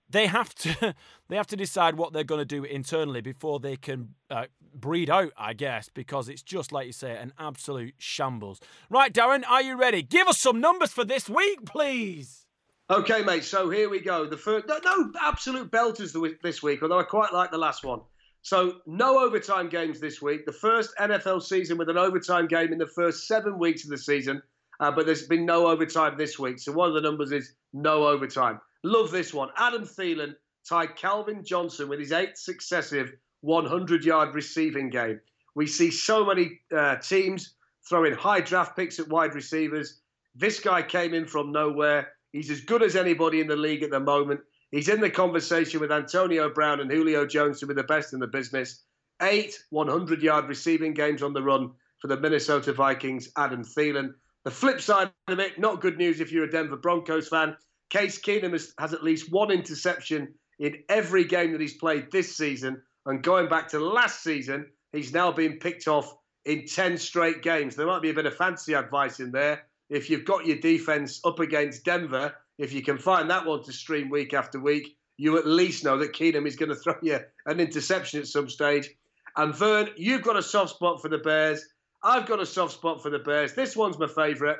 [0.10, 0.95] they have to
[1.30, 5.10] they have to decide what they're going to do internally before they can uh, breed
[5.10, 8.60] out, I guess, because it's just like you say, an absolute shambles.
[8.89, 10.02] Right, Darren, are you ready?
[10.02, 12.45] Give us some numbers for this week, please.
[12.91, 13.43] Okay, mate.
[13.43, 14.26] So here we go.
[14.26, 18.02] The first, no, no absolute belters this week, although I quite like the last one.
[18.41, 20.45] So no overtime games this week.
[20.45, 23.98] The first NFL season with an overtime game in the first seven weeks of the
[23.98, 24.41] season,
[24.80, 26.58] uh, but there's been no overtime this week.
[26.58, 28.60] So one of the numbers is no overtime.
[28.84, 29.50] Love this one.
[29.58, 30.36] Adam Thielen
[30.68, 35.20] tied Calvin Johnson with his eighth successive 100 yard receiving game.
[35.56, 37.56] We see so many uh, teams
[37.88, 40.02] throwing high draft picks at wide receivers.
[40.36, 42.10] This guy came in from nowhere.
[42.32, 44.42] He's as good as anybody in the league at the moment.
[44.72, 48.20] He's in the conversation with Antonio Brown and Julio Jones to be the best in
[48.20, 48.84] the business.
[49.22, 54.13] Eight 100 yard receiving games on the run for the Minnesota Vikings, Adam Thielen.
[54.46, 57.58] The flip side of it, not good news if you're a Denver Broncos fan.
[57.89, 62.36] Case Keenum has, has at least one interception in every game that he's played this
[62.36, 62.82] season.
[63.06, 66.13] And going back to last season, he's now been picked off
[66.45, 67.75] in 10 straight games.
[67.75, 69.63] There might be a bit of fancy advice in there.
[69.89, 73.73] If you've got your defense up against Denver, if you can find that one to
[73.73, 77.19] stream week after week, you at least know that Keenum is going to throw you
[77.45, 78.89] an interception at some stage.
[79.36, 81.65] And Vern, you've got a soft spot for the Bears.
[82.04, 83.54] I've got a soft spot for the Bears.
[83.54, 84.58] This one's my favourite.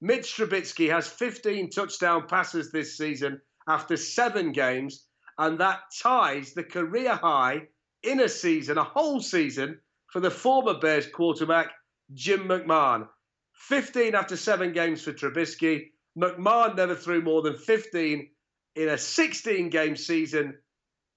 [0.00, 5.06] Mitch Trubisky has 15 touchdown passes this season after seven games,
[5.38, 7.62] and that ties the career high
[8.02, 9.80] in a season, a whole season,
[10.12, 11.72] for the former Bears quarterback,
[12.12, 13.08] Jim McMahon.
[13.54, 15.90] 15 after seven games for Trubisky.
[16.16, 18.28] McMahon never threw more than 15
[18.76, 20.54] in a 16 game season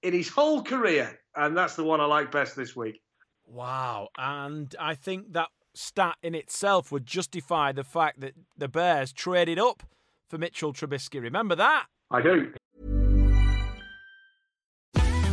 [0.01, 1.19] in his whole career.
[1.35, 3.01] And that's the one I like best this week.
[3.45, 4.09] Wow.
[4.17, 9.57] And I think that stat in itself would justify the fact that the Bears traded
[9.57, 9.83] up
[10.27, 11.21] for Mitchell Trubisky.
[11.21, 11.85] Remember that?
[12.11, 12.53] I do.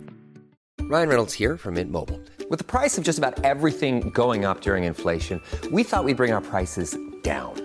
[0.82, 2.20] Ryan Reynolds here from Mint Mobile.
[2.50, 6.32] With the price of just about everything going up during inflation, we thought we'd bring
[6.32, 7.65] our prices down.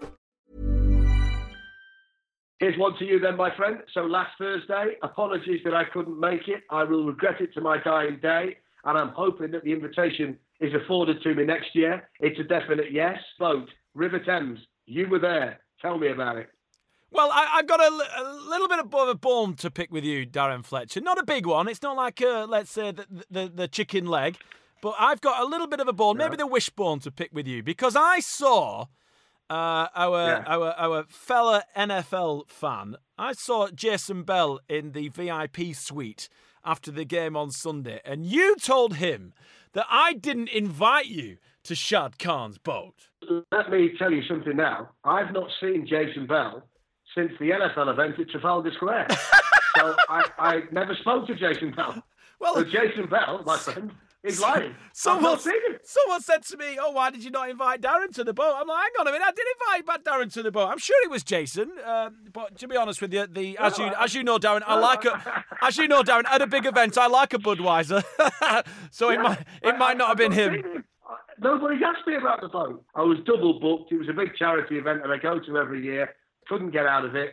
[2.61, 3.79] Here's one to you then, my friend.
[3.91, 6.61] So last Thursday, apologies that I couldn't make it.
[6.69, 10.71] I will regret it to my dying day, and I'm hoping that the invitation is
[10.75, 12.07] afforded to me next year.
[12.19, 13.17] It's a definite yes.
[13.39, 14.59] Vote River Thames.
[14.85, 15.59] You were there.
[15.81, 16.49] Tell me about it.
[17.09, 20.27] Well, I, I've got a, a little bit of a bone to pick with you,
[20.27, 21.01] Darren Fletcher.
[21.01, 21.67] Not a big one.
[21.67, 24.37] It's not like, uh, let's say, the, the, the chicken leg.
[24.83, 27.47] But I've got a little bit of a bone, maybe the wishbone to pick with
[27.47, 28.85] you, because I saw
[29.51, 30.43] uh, our, Yeah.
[30.47, 32.95] our our fella NFL fan.
[33.17, 36.29] I saw Jason Bell in the VIP suite
[36.63, 39.33] after the game on Sunday, and you told him
[39.73, 43.09] that I didn't invite you to Shad Khan's boat.
[43.51, 44.89] Let me tell you something now.
[45.03, 46.63] I've not seen Jason Bell
[47.15, 49.07] since the NFL event at Trafalgar Square.
[49.77, 52.01] so I, I never spoke to Jason Bell.
[52.39, 53.91] Well, So Jason Bell, my friend,
[54.23, 54.75] is lying.
[54.93, 55.77] Someone, not seen him.
[55.83, 58.67] someone said to me, "Oh, why did you not invite Darren to the boat?" I'm
[58.67, 59.45] like, "Hang on a minute, I did
[59.85, 60.67] invite Darren to the boat.
[60.67, 63.85] I'm sure it was Jason, um, but to be honest with you, the as you
[63.99, 66.97] as you know, Darren, I like a as you know, Darren, at a big event,
[66.97, 68.03] I like a Budweiser,
[68.91, 70.83] so it might it I- might not I- have been him.
[71.09, 72.85] Uh, Nobody's asked me about the boat.
[72.95, 73.91] I was double booked.
[73.91, 76.13] It was a big charity event that I go to every year.
[76.47, 77.31] Couldn't get out of it.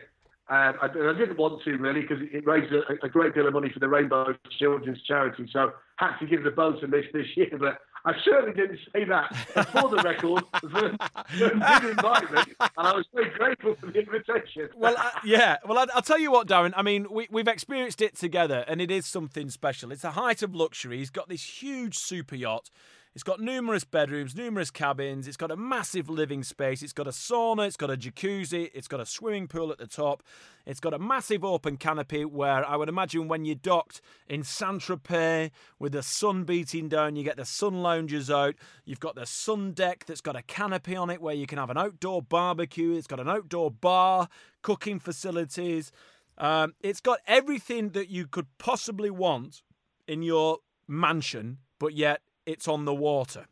[0.49, 3.53] Um, I, I didn't want to really because it raised a, a great deal of
[3.53, 5.47] money for the Rainbow Children's Charity.
[5.53, 7.51] So had to give the boat a miss this year.
[7.59, 9.35] But I certainly didn't say that.
[9.67, 10.97] For the record, Vern,
[11.37, 14.69] Vern did invite me, and I was very grateful for the invitation.
[14.75, 15.57] Well, uh, yeah.
[15.67, 16.73] Well, I, I'll tell you what, Darren.
[16.75, 19.91] I mean, we, we've experienced it together, and it is something special.
[19.91, 20.97] It's the height of luxury.
[20.97, 22.69] He's got this huge super yacht.
[23.15, 25.27] It's got numerous bedrooms, numerous cabins.
[25.27, 26.83] It's got a massive living space.
[26.83, 27.65] It's got a sauna.
[27.65, 28.69] It's got a jacuzzi.
[28.73, 30.21] It's got a swimming pool at the top.
[30.67, 34.81] It's got a massive open canopy where I would imagine when you docked in Saint
[34.81, 38.53] Tropez with the sun beating down, you get the sun loungers out.
[38.85, 41.71] You've got the sun deck that's got a canopy on it where you can have
[41.71, 42.93] an outdoor barbecue.
[42.93, 44.29] It's got an outdoor bar,
[44.61, 45.91] cooking facilities.
[46.37, 49.63] Um, it's got everything that you could possibly want
[50.07, 53.45] in your mansion, but yet it's on the water.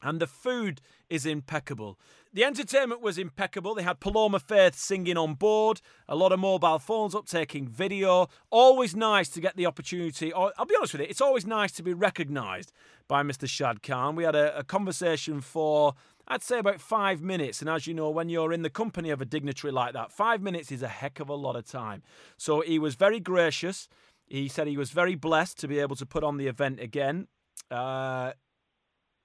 [0.00, 1.98] And the food is impeccable.
[2.32, 3.74] The entertainment was impeccable.
[3.74, 8.28] They had Paloma Faith singing on board, a lot of mobile phones up taking video.
[8.50, 10.32] Always nice to get the opportunity.
[10.32, 12.70] Or I'll be honest with you, it's always nice to be recognised
[13.08, 13.48] by Mr.
[13.48, 14.14] Shad Khan.
[14.14, 15.94] We had a, a conversation for,
[16.28, 17.60] I'd say, about five minutes.
[17.60, 20.40] And as you know, when you're in the company of a dignitary like that, five
[20.40, 22.02] minutes is a heck of a lot of time.
[22.36, 23.88] So he was very gracious.
[24.28, 27.26] He said he was very blessed to be able to put on the event again.
[27.70, 28.32] Uh,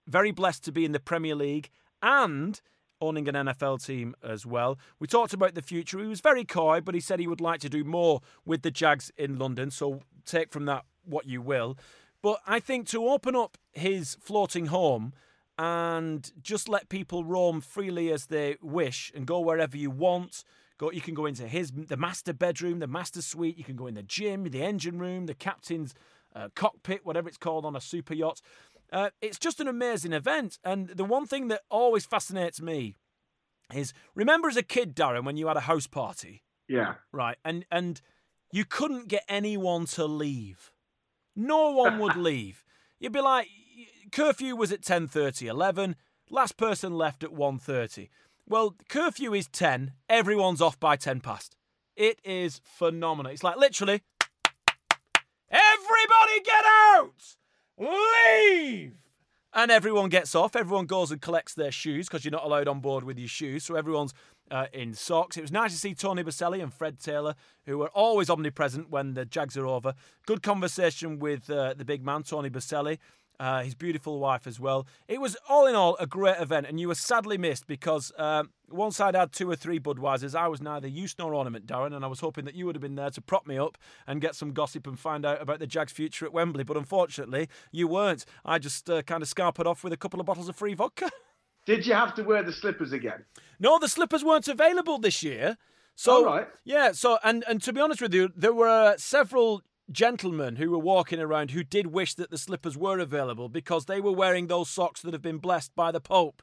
[0.08, 1.70] very blessed to be in the Premier League
[2.02, 2.60] and
[3.00, 4.78] owning an NFL team as well.
[5.00, 6.00] We talked about the future.
[6.00, 8.72] He was very coy, but he said he would like to do more with the
[8.72, 9.72] Jags in London.
[9.72, 11.78] So take from that what you will.
[12.22, 15.14] But I think to open up his floating home
[15.58, 20.44] and just let people roam freely as they wish and go wherever you want.
[20.78, 23.58] Go, you can go into his the master bedroom, the master suite.
[23.58, 25.94] You can go in the gym, the engine room, the captain's
[26.36, 28.42] uh, cockpit, whatever it's called on a super yacht.
[28.92, 30.60] Uh, it's just an amazing event.
[30.64, 32.96] And the one thing that always fascinates me
[33.74, 36.96] is remember as a kid, Darren, when you had a house party, Yeah.
[37.12, 37.38] right?
[37.44, 38.02] And and
[38.52, 40.72] you couldn't get anyone to leave.
[41.36, 42.64] No one would leave.
[43.00, 43.48] You'd be like,
[44.12, 45.96] curfew was at 10.30, 11.
[46.30, 48.10] Last person left at 1.30.
[48.48, 49.94] Well, curfew is 10.
[50.08, 51.56] Everyone's off by 10 past.
[51.96, 53.32] It is phenomenal.
[53.32, 54.02] It's like literally,
[55.84, 57.36] everybody get out!
[57.78, 58.94] Leave!
[59.54, 60.56] And everyone gets off.
[60.56, 63.64] Everyone goes and collects their shoes because you're not allowed on board with your shoes.
[63.64, 64.14] So everyone's
[64.50, 65.38] uh, in socks.
[65.38, 69.14] It was nice to see Tony Boselli and Fred Taylor, who were always omnipresent when
[69.14, 69.94] the Jags are over.
[70.26, 72.98] Good conversation with uh, the big man, Tony Boselli.
[73.44, 74.88] Uh, his beautiful wife as well.
[75.06, 78.52] It was all in all a great event, and you were sadly missed because um,
[78.70, 80.34] one side had two or three Budweisers.
[80.34, 82.82] I was neither use nor ornament, Darren, and I was hoping that you would have
[82.82, 83.78] been there to prop me up
[84.08, 86.64] and get some gossip and find out about the Jags' future at Wembley.
[86.64, 88.24] But unfortunately, you weren't.
[88.46, 91.12] I just uh, kind of scarpered off with a couple of bottles of free vodka.
[91.66, 93.26] Did you have to wear the slippers again?
[93.60, 95.58] No, the slippers weren't available this year.
[95.96, 96.48] So All right.
[96.64, 100.80] yeah, so and and to be honest with you, there were several gentlemen who were
[100.80, 104.70] walking around who did wish that the slippers were available because they were wearing those
[104.70, 106.42] socks that have been blessed by the Pope.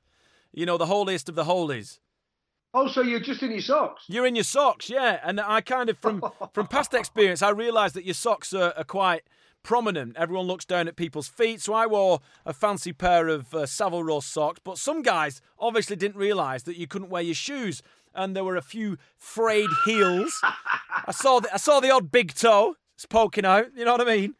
[0.52, 2.00] You know, the holiest of the holies.
[2.72, 4.04] Oh, so you're just in your socks?
[4.08, 5.18] You're in your socks, yeah.
[5.24, 6.22] And I kind of from
[6.52, 9.22] from past experience, I realised that your socks are, are quite
[9.62, 10.16] prominent.
[10.16, 11.60] Everyone looks down at people's feet.
[11.60, 14.60] So I wore a fancy pair of uh, Savile Row socks.
[14.62, 17.82] But some guys obviously didn't realise that you couldn't wear your shoes.
[18.14, 20.40] And there were a few frayed heels.
[20.42, 22.76] I saw the, I saw the odd big toe
[23.06, 23.66] poking out.
[23.76, 24.34] You know what I mean?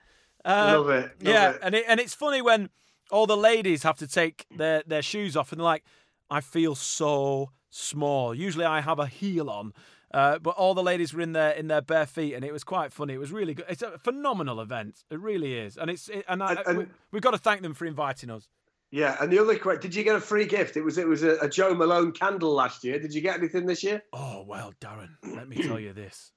[0.45, 1.03] Uh, love it.
[1.03, 1.59] Love yeah, it.
[1.63, 2.71] and it, and it's funny when
[3.11, 5.85] all the ladies have to take their, their shoes off and they're like,
[6.31, 8.35] I feel so small.
[8.35, 9.73] Usually I have a heel on.
[10.13, 12.65] Uh, but all the ladies were in their in their bare feet, and it was
[12.65, 13.15] quite funny.
[13.15, 13.67] It was really good.
[13.69, 15.05] It's a phenomenal event.
[15.09, 17.63] It really is, and it's it, and, I, and, and we, we've got to thank
[17.63, 18.49] them for inviting us.
[18.91, 20.77] Yeah, and the other question: Did you get a free gift?
[20.77, 22.99] It was it was a, a Jo Malone candle last year.
[22.99, 24.03] Did you get anything this year?
[24.13, 25.11] Oh well, Darren.
[25.23, 26.33] Let me tell you this: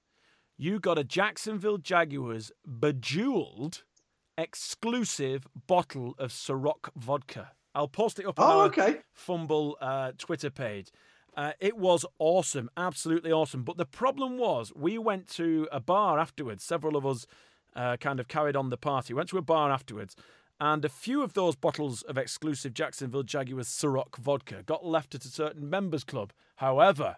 [0.58, 3.84] you got a Jacksonville Jaguars bejeweled
[4.38, 7.52] exclusive bottle of Ciroc vodka.
[7.76, 8.98] I'll post it up on oh, our okay.
[9.13, 10.92] Fumble uh, Twitter page.
[11.36, 13.63] Uh, it was awesome, absolutely awesome.
[13.63, 16.63] But the problem was, we went to a bar afterwards.
[16.63, 17.26] Several of us
[17.76, 19.13] uh, kind of carried on the party.
[19.13, 20.16] Went to a bar afterwards,
[20.60, 25.26] and a few of those bottles of exclusive Jacksonville Jaguars Ciroc vodka got left at
[25.26, 26.32] a certain members club.
[26.58, 27.18] However,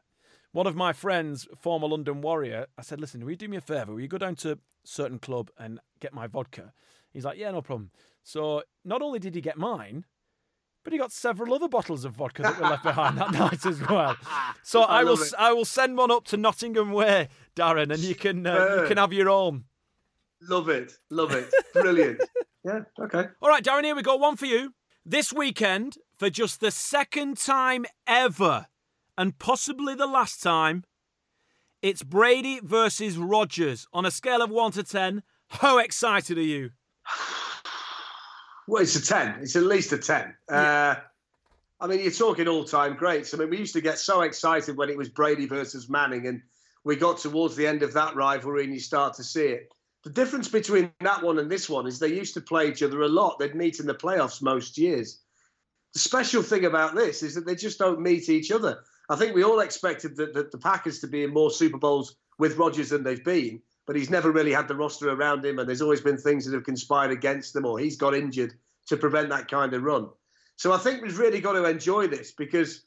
[0.56, 3.62] one of my friends, former London Warrior, I said, "Listen, will you do me a
[3.62, 3.94] favour?
[3.94, 6.72] Will you go down to a certain club and get my vodka?"
[7.12, 7.92] He's like, "Yeah, no problem."
[8.24, 10.06] So not only did he get mine,
[10.86, 13.82] but he got several other bottles of vodka that were left behind that night as
[13.90, 14.16] well.
[14.64, 15.34] So I, I will it.
[15.38, 18.98] I will send one up to Nottingham Way, Darren, and you can uh, you can
[18.98, 19.66] have your own.
[20.42, 22.22] Love it, love it, brilliant.
[22.64, 23.26] yeah, okay.
[23.42, 24.16] All right, Darren, here we go.
[24.16, 24.74] One for you
[25.06, 28.68] this weekend for just the second time ever,
[29.18, 30.84] and possibly the last time.
[31.82, 33.88] It's Brady versus Rodgers.
[33.94, 35.24] on a scale of one to ten.
[35.50, 36.72] How excited are you?
[38.68, 39.42] Well, it's a 10.
[39.42, 40.36] It's at least a 10.
[40.50, 40.56] Yeah.
[40.56, 40.96] Uh,
[41.82, 43.34] I mean, you're talking all time greats.
[43.34, 46.42] I mean, we used to get so excited when it was Brady versus Manning, and
[46.84, 49.70] we got towards the end of that rivalry and you start to see it.
[50.04, 53.02] The difference between that one and this one is they used to play each other
[53.02, 53.40] a lot.
[53.40, 55.20] They'd meet in the playoffs most years.
[55.94, 58.84] The special thing about this is that they just don't meet each other.
[59.10, 62.16] I think we all expected that, that the Packers to be in more Super Bowls
[62.40, 65.68] with Rodgers than they've been but he's never really had the roster around him, and
[65.68, 68.54] there's always been things that have conspired against them, or he's got injured
[68.88, 70.10] to prevent that kind of run.
[70.58, 72.86] So I think we've really got to enjoy this because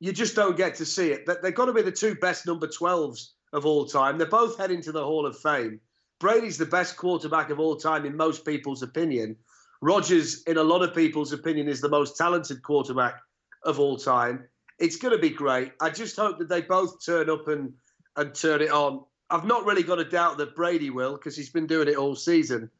[0.00, 1.28] you just don't get to see it.
[1.42, 4.18] They've got to be the two best number 12s of all time.
[4.18, 5.80] They're both heading to the Hall of Fame.
[6.18, 9.36] Brady's the best quarterback of all time in most people's opinion.
[9.80, 13.20] Rodgers, in a lot of people's opinion, is the most talented quarterback
[13.64, 14.44] of all time.
[14.78, 15.72] It's going to be great.
[15.80, 17.72] I just hope that they both turn up and,
[18.16, 19.04] and turn it on.
[19.30, 22.14] I've not really got a doubt that Brady will because he's been doing it all
[22.14, 22.70] season.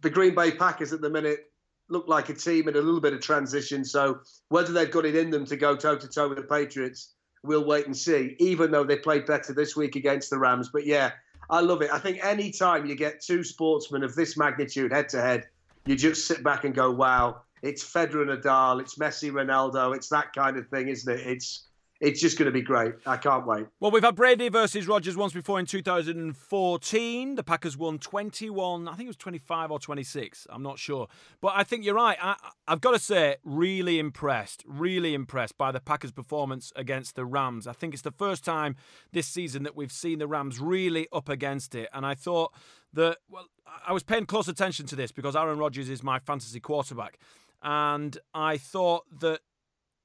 [0.00, 1.50] The Green Bay Packers at the minute
[1.88, 3.84] look like a team in a little bit of transition.
[3.84, 7.14] So whether they've got it in them to go toe to toe with the Patriots,
[7.42, 8.36] we'll wait and see.
[8.38, 11.12] Even though they played better this week against the Rams, but yeah,
[11.50, 11.90] I love it.
[11.90, 15.46] I think any time you get two sportsmen of this magnitude head to head,
[15.86, 20.32] you just sit back and go, "Wow, it's Federer Nadal, it's Messi, Ronaldo, it's that
[20.32, 21.68] kind of thing, isn't it?" It's
[22.00, 22.94] it's just going to be great.
[23.06, 23.66] I can't wait.
[23.80, 27.34] Well, we've had Brady versus Rodgers once before in 2014.
[27.34, 30.46] The Packers won 21, I think it was 25 or 26.
[30.50, 31.08] I'm not sure.
[31.40, 32.16] But I think you're right.
[32.22, 32.36] I,
[32.68, 37.66] have got to say, really impressed, really impressed by the Packers' performance against the Rams.
[37.66, 38.76] I think it's the first time
[39.12, 41.88] this season that we've seen the Rams really up against it.
[41.92, 42.52] And I thought
[42.92, 43.46] that, well,
[43.84, 47.18] I was paying close attention to this because Aaron Rodgers is my fantasy quarterback.
[47.62, 49.40] And I thought that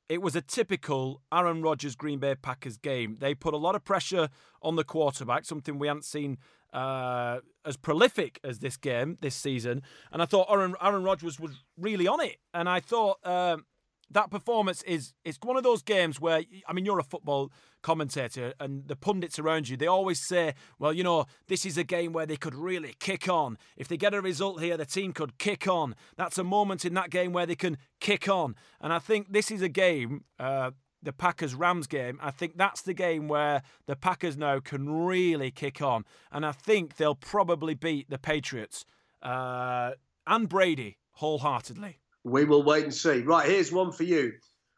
[0.10, 3.18] it was a typical Aaron Rodgers Green Bay Packers game.
[3.20, 4.30] They put a lot of pressure
[4.62, 6.38] on the quarterback, something we hadn't seen
[6.74, 9.82] uh, as prolific as this game this season.
[10.12, 12.38] And I thought Aaron, Aaron Rodgers was really on it.
[12.54, 13.66] And I thought um,
[14.14, 18.54] that performance is it's one of those games where I mean you're a football commentator
[18.60, 22.14] and the pundits around you they always say well you know this is a game
[22.14, 25.38] where they could really kick on if they get a result here the team could
[25.38, 29.00] kick on that's a moment in that game where they can kick on and I
[29.00, 30.72] think this is a game uh,
[31.04, 35.52] the Packers Rams game, I think that's the game where the Packers now can really
[35.52, 36.06] kick on.
[36.32, 38.86] And I think they'll probably beat the Patriots
[39.22, 39.92] uh,
[40.26, 42.00] and Brady wholeheartedly.
[42.24, 43.22] We will wait and see.
[43.22, 44.34] Right, here's one for you.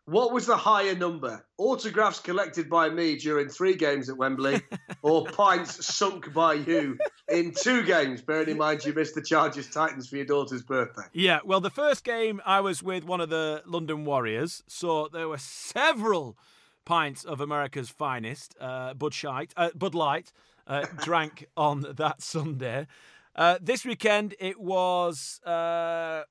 [0.07, 1.43] What was the higher number?
[1.57, 4.61] Autographs collected by me during three games at Wembley,
[5.01, 6.95] or pints sunk by you
[7.27, 8.21] in two games?
[8.21, 11.01] Bearing in mind you missed the Chargers Titans for your daughter's birthday.
[11.11, 15.27] Yeah, well, the first game I was with one of the London Warriors, so there
[15.27, 16.37] were several
[16.85, 20.31] pints of America's finest, uh, Bud, Shite, uh, Bud Light,
[20.67, 22.85] uh, drank on that Sunday.
[23.35, 26.23] Uh, this weekend it was uh,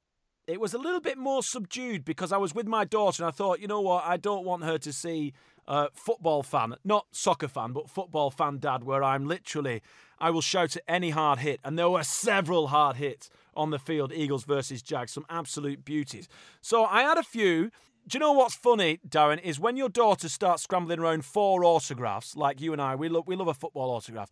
[0.46, 3.32] it was a little bit more subdued because I was with my daughter and I
[3.32, 5.32] thought, you know what, I don't want her to see
[5.66, 9.82] uh, football fan, not soccer fan, but football fan dad, where I'm literally,
[10.18, 11.60] I will shout at any hard hit.
[11.64, 16.28] And there were several hard hits on the field Eagles versus Jags, some absolute beauties.
[16.60, 17.70] So I had a few.
[18.06, 22.36] Do you know what's funny, Darren, is when your daughter starts scrambling around for autographs,
[22.36, 24.30] like you and I, we love, we love a football autograph.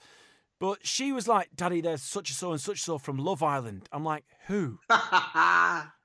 [0.61, 3.89] But she was like, Daddy, there's such a so and such so from Love Island.
[3.91, 4.79] I'm like, who?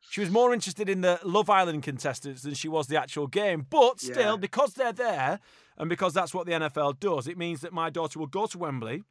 [0.09, 3.65] she was more interested in the Love Island contestants than she was the actual game.
[3.69, 4.37] But still, Yeah.
[4.37, 5.39] because they're there
[5.77, 8.57] and because that's what the NFL does, it means that my daughter will go to
[8.57, 9.03] Wembley,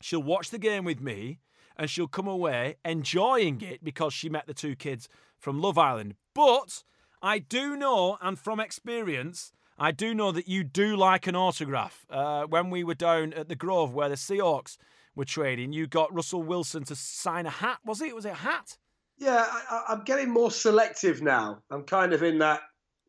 [0.00, 1.38] she'll watch the game with me,
[1.76, 5.08] and she'll come away enjoying it because she met the two kids
[5.38, 6.14] from Love Island.
[6.34, 6.84] But
[7.22, 12.06] I do know, and from experience, I do know that you do like an autograph.
[12.08, 14.76] Uh, when we were down at the Grove where the Seahawks
[15.16, 17.78] were trading, you got Russell Wilson to sign a hat.
[17.84, 18.14] Was it?
[18.14, 18.78] Was it a hat?
[19.18, 21.58] Yeah, I, I'm getting more selective now.
[21.70, 22.60] I'm kind of in that.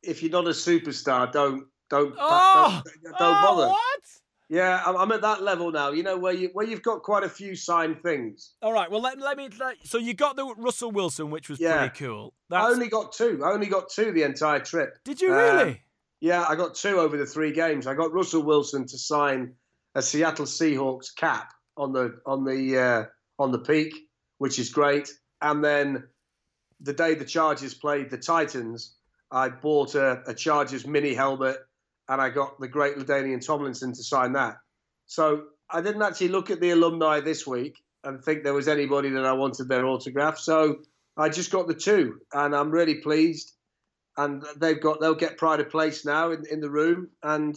[0.03, 3.67] If you're not a superstar, don't don't Oh, don't, don't oh, bother.
[3.69, 4.01] what?
[4.47, 5.91] Yeah, I'm, I'm at that level now.
[5.91, 8.53] You know where you where you've got quite a few signed things.
[8.61, 8.89] All right.
[8.91, 9.49] Well, let, let me.
[9.59, 11.79] Let, so you got the Russell Wilson, which was Yeah.
[11.87, 12.33] pretty cool.
[12.51, 13.41] I only got two.
[13.43, 14.99] I only got two the entire trip.
[15.03, 15.81] did you Uh, really?
[16.21, 17.87] Yeah, I got two over the three games.
[17.87, 19.53] I got Russell Wilson to sign
[19.95, 23.03] a Seattle Seahawks cap on the on the uh,
[23.39, 23.95] on the peak,
[24.37, 25.11] which is great.
[25.41, 26.07] And then
[26.81, 28.95] the day the Chargers played the Titans,
[29.31, 31.57] I bought a, a Chargers mini helmet,
[32.07, 34.57] and I got the great LaDainian Tomlinson to sign that.
[35.07, 39.09] So I didn't actually look at the alumni this week and think there was anybody
[39.09, 40.37] that I wanted their autograph.
[40.37, 40.77] So
[41.17, 43.55] I just got the two, and I'm really pleased
[44.17, 47.55] and they've got they'll get pride of place now in, in the room, and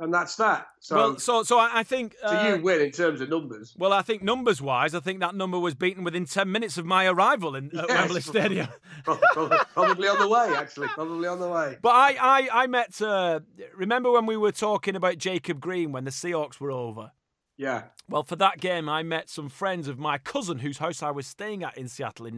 [0.00, 0.66] and that's that.
[0.80, 2.14] So, well, so so I, think.
[2.20, 3.74] so uh, you win in terms of numbers.
[3.78, 6.84] Well, I think numbers wise, I think that number was beaten within 10 minutes of
[6.84, 7.98] my arrival in at Yes.
[8.00, 8.68] Wembley Stadium.
[9.04, 11.78] Probably, probably on the way, actually, probably on the way.
[11.80, 13.40] But I, I, I met, uh,
[13.76, 17.12] remember when we were talking about Jacob Green when the Seahawks were over?
[17.56, 21.12] Yeah, Well, for that game, I met some friends of my cousin whose house I
[21.12, 22.36] was staying at in Seattle in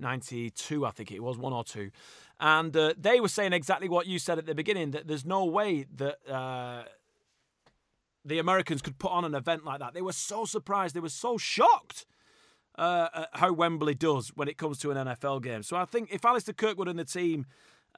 [0.00, 1.90] 1992, I think it was, one or two.
[2.38, 5.44] And uh, they were saying exactly what you said at the beginning that there's no
[5.44, 6.84] way that uh,
[8.24, 9.94] the Americans could put on an event like that.
[9.94, 12.06] They were so surprised, they were so shocked.
[12.78, 15.62] Uh, how Wembley does when it comes to an NFL game.
[15.62, 17.44] So I think if Alistair Kirkwood and the team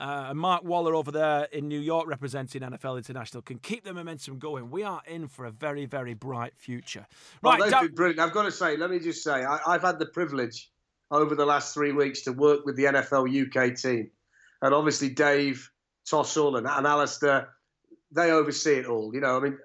[0.00, 3.92] uh, and Mark Waller over there in New York representing NFL International can keep the
[3.92, 7.06] momentum going, we are in for a very, very bright future.
[7.42, 8.18] Well, Right, they've Dar- been brilliant.
[8.18, 10.71] I've got to say, let me just say, I, I've had the privilege
[11.12, 14.10] over the last three weeks to work with the NFL UK team,
[14.62, 15.70] and obviously Dave
[16.10, 17.50] Tossell and, and Alistair,
[18.10, 19.14] they oversee it all.
[19.14, 19.58] You know, I mean,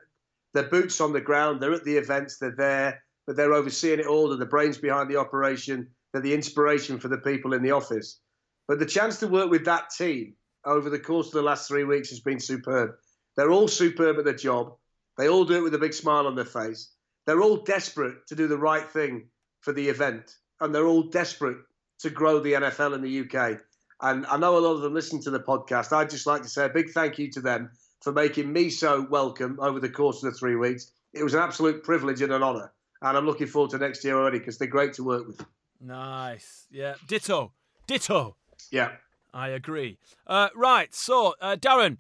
[0.54, 1.62] they're boots on the ground.
[1.62, 2.38] They're at the events.
[2.38, 4.30] They're there, but they're overseeing it all.
[4.30, 5.88] They're the brains behind the operation.
[6.12, 8.20] They're the inspiration for the people in the office.
[8.68, 10.36] But the chance to work with that team
[10.66, 12.92] over the course of the last three weeks has been superb.
[13.36, 14.76] They're all superb at their job.
[15.18, 16.92] They all do it with a big smile on their face.
[17.26, 19.30] They're all desperate to do the right thing
[19.62, 21.58] for the event, and they're all desperate
[22.00, 23.60] to grow the NFL in the UK.
[24.02, 25.92] And I know a lot of them listen to the podcast.
[25.92, 29.08] I'd just like to say a big thank you to them for making me so
[29.10, 30.92] welcome over the course of the three weeks.
[31.14, 32.72] It was an absolute privilege and an honour.
[33.02, 35.44] And I'm looking forward to next year already because they're great to work with.
[35.82, 36.68] Nice.
[36.72, 36.96] Yeah.
[37.08, 37.54] Ditto.
[37.88, 38.36] Ditto.
[38.72, 38.92] Yeah.
[39.34, 39.98] I agree.
[40.26, 40.94] Uh, right.
[40.94, 41.98] So, uh, Darren,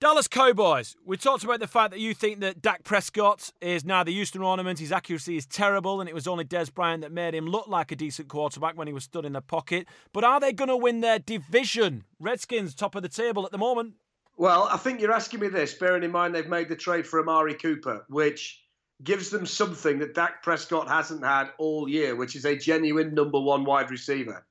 [0.00, 0.94] Dallas Cowboys.
[1.04, 4.42] We talked about the fact that you think that Dak Prescott is now the Houston
[4.42, 4.78] ornament.
[4.78, 7.90] His accuracy is terrible, and it was only Dez Bryant that made him look like
[7.90, 9.88] a decent quarterback when he was stood in the pocket.
[10.12, 12.04] But are they going to win their division?
[12.20, 13.94] Redskins, top of the table at the moment.
[14.36, 17.18] Well, I think you're asking me this, bearing in mind they've made the trade for
[17.18, 18.62] Amari Cooper, which
[19.02, 23.40] gives them something that Dak Prescott hasn't had all year, which is a genuine number
[23.40, 24.46] one wide receiver.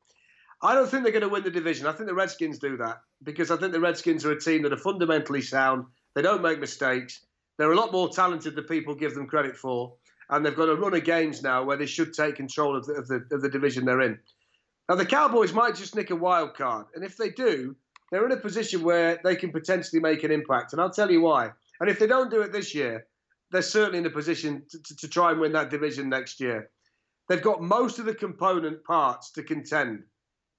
[0.61, 1.85] I don't think they're going to win the division.
[1.85, 4.73] I think the Redskins do that because I think the Redskins are a team that
[4.73, 5.85] are fundamentally sound.
[6.15, 7.25] They don't make mistakes.
[7.57, 9.93] They're a lot more talented than people give them credit for.
[10.29, 12.93] And they've got a run of games now where they should take control of the,
[12.93, 14.19] of the, of the division they're in.
[14.89, 16.87] Now, the Cowboys might just nick a wild card.
[16.95, 17.75] And if they do,
[18.11, 20.73] they're in a position where they can potentially make an impact.
[20.73, 21.51] And I'll tell you why.
[21.79, 23.05] And if they don't do it this year,
[23.51, 26.69] they're certainly in a position to, to, to try and win that division next year.
[27.29, 30.03] They've got most of the component parts to contend.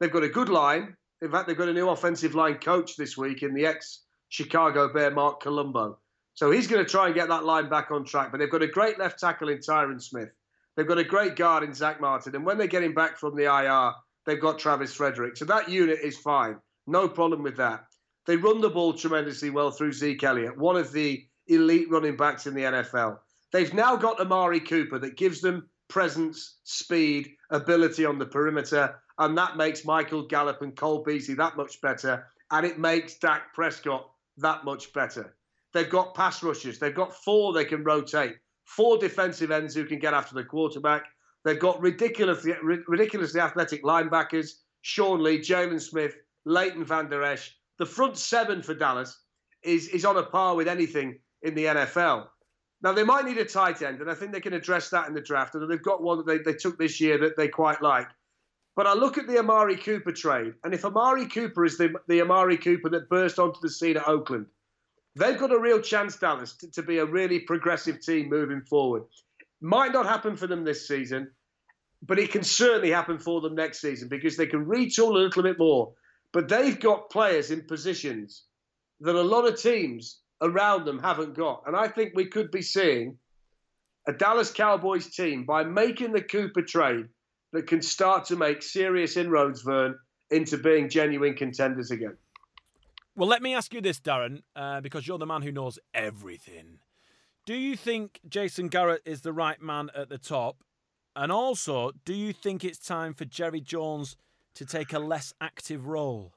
[0.01, 0.95] They've got a good line.
[1.23, 4.93] In fact, they've got a new offensive line coach this week in the ex Chicago
[4.93, 5.99] Bear, Marc Colombo.
[6.35, 8.31] So he's going to try and get that line back on track.
[8.31, 10.29] But they've got a great left tackle in Tyron Smith.
[10.77, 12.37] They've got a great guard in Zack Martin.
[12.37, 13.93] And when they get him back from the IR,
[14.25, 15.37] they've got Travis Frederick.
[15.37, 16.59] So that unit is fine.
[16.87, 17.85] No problem with that.
[18.27, 22.47] They run the ball tremendously well through Zeke Elliott, one of the elite running backs
[22.47, 23.19] in the NFL.
[23.53, 29.37] They've now got Amari Cooper that gives them presence, speed, ability on the perimeter, and
[29.37, 32.27] that makes Michael Gallup and Cole Beasley that much better.
[32.51, 35.37] And it makes Dak Prescott that much better.
[35.75, 36.79] They've got pass rushers.
[36.79, 38.37] They've got four they can rotate.
[38.65, 41.05] Four defensive ends who can get after the quarterback.
[41.45, 44.53] They've got ridiculously, ridiculously athletic linebackers.
[44.83, 46.15] Sean Lee, Jaylon Smith,
[46.45, 47.57] Leighton Vander Esch.
[47.79, 49.21] The front seven for Dallas
[49.63, 52.27] is, is on a par with anything in the NFL.
[52.83, 55.15] Now, they might need a tight end, and I think they can address that in
[55.15, 55.55] the draft.
[55.55, 58.09] And they've got one that they, they took this year that they quite like.
[58.77, 62.21] But I look at the Amari Cooper trade, and if Amari Cooper is the, the
[62.23, 64.47] Amari Cooper that burst onto the scene at Oakland,
[65.17, 69.03] they've got a real chance, Dallas, to, to be a really progressive team moving forward.
[69.61, 71.33] Might not happen for them this season,
[72.03, 75.43] but it can certainly happen for them next season because they can retool a little
[75.43, 75.93] bit more.
[76.33, 78.45] But they've got players in positions
[79.01, 81.65] that a lot of teams around them haven't got.
[81.67, 83.19] And I think we could be seeing
[84.07, 87.07] a Dallas Cowboys team by making the Cooper trade
[87.53, 89.99] that can start to make serious inroads, Vern,
[90.31, 92.17] into being genuine contenders again.
[93.17, 96.79] Well, let me ask you this, Darren, uh, because you're the man who knows everything.
[97.47, 100.59] Do you think Jason Garrett is the right man at the top?
[101.17, 104.17] And also, do you think it's time for Jerry Jones
[104.55, 106.35] to take a less active role?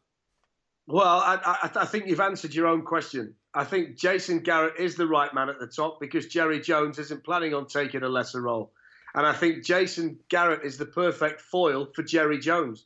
[0.88, 3.36] Well, I, I, I, think you've answered your own question.
[3.54, 7.24] I think Jason Garrett is the right man at the top because Jerry Jones isn't
[7.24, 8.72] planning on taking a lesser role.
[9.14, 12.86] And I think Jason Garrett is the perfect foil for Jerry Jones.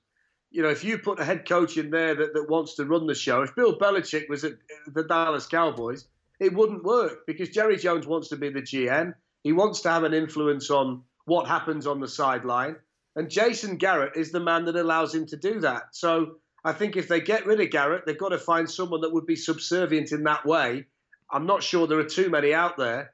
[0.49, 3.05] You know, if you put a head coach in there that, that wants to run
[3.05, 4.53] the show, if Bill Belichick was at
[4.88, 6.07] the Dallas Cowboys,
[6.39, 9.13] it wouldn't work because Jerry Jones wants to be the GM.
[9.43, 12.78] He wants to have an influence on what happens on the sideline.
[13.16, 15.95] And Jason Garrett is the man that allows him to do that.
[15.95, 19.13] So I think if they get rid of Garrett, they've got to find someone that
[19.13, 20.86] would be subservient in that way.
[21.32, 23.13] I'm not sure there are too many out there.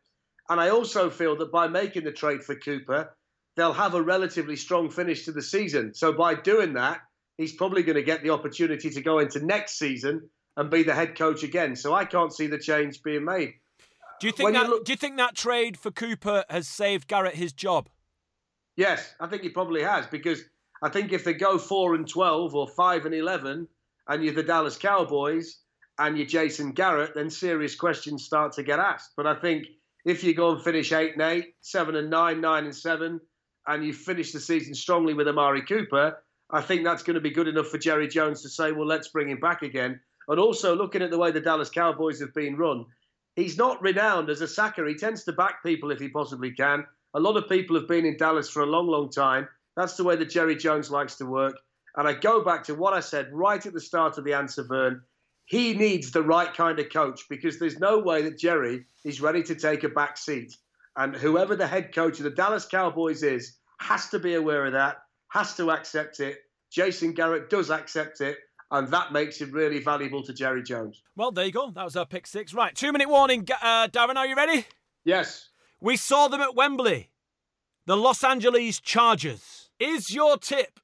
[0.50, 3.14] And I also feel that by making the trade for Cooper,
[3.58, 5.94] they'll have a relatively strong finish to the season.
[5.94, 7.02] So by doing that,
[7.38, 10.96] he's probably going to get the opportunity to go into next season and be the
[10.96, 11.76] head coach again.
[11.76, 13.54] So I can't see the change being made.
[14.22, 14.68] Do you think that?
[14.68, 17.90] You look, do you think that trade for Cooper has saved Garrett his job?
[18.78, 20.42] Yes, I think he probably has because
[20.82, 23.68] I think if they go four and twelve or five and eleven,
[24.08, 25.60] and you're the Dallas Cowboys
[26.00, 29.12] and you're Jason Garrett, then serious questions start to get asked.
[29.16, 29.68] But I think
[30.06, 33.20] if you go and finish eight and eight, seven and nine, nine and seven,
[33.68, 36.18] and you finish the season strongly with Amari Cooper,
[36.50, 39.10] I think that's going to be good enough for Jerry Jones to say, well, let's
[39.10, 40.00] bring him back again.
[40.28, 42.86] And also looking at the way the Dallas Cowboys have been run,
[43.36, 44.88] he's not renowned as a sacker.
[44.88, 46.86] He tends to back people if he possibly can.
[47.14, 49.48] A lot of people have been in Dallas for a long, long time.
[49.76, 51.58] That's the way that Jerry Jones likes to work.
[51.96, 54.64] And I go back to what I said right at the start of the answer,
[54.64, 55.02] Vern
[55.52, 59.44] he needs the right kind of coach because there's no way that Jerry is ready
[59.44, 60.56] to take a back seat.
[60.96, 64.72] And whoever the head coach of the Dallas Cowboys is has to be aware of
[64.72, 66.38] that, has to accept it.
[66.72, 68.38] Jason Garrett does accept it,
[68.72, 71.02] and that makes him really valuable to Jerry Jones.
[71.18, 71.70] Well, there you go.
[71.72, 72.54] That was our pick six.
[72.54, 73.46] Right, two minute warning.
[73.62, 74.66] Uh, Darren, are you ready?
[75.04, 75.50] Yes.
[75.82, 77.10] We saw them at Wembley.
[77.88, 79.61] The Los Angeles Chargers.
[79.82, 80.80] Is your tip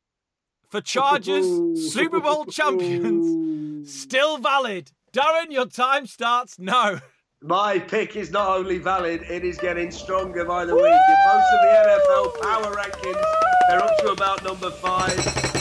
[0.69, 1.45] for Chargers
[1.93, 4.91] Super Bowl champions still valid?
[5.13, 7.01] Darren, your time starts now.
[7.39, 10.83] My pick is not only valid, it is getting stronger by the week.
[10.83, 13.23] In most of the NFL power rankings,
[13.69, 15.56] they're up to about number five.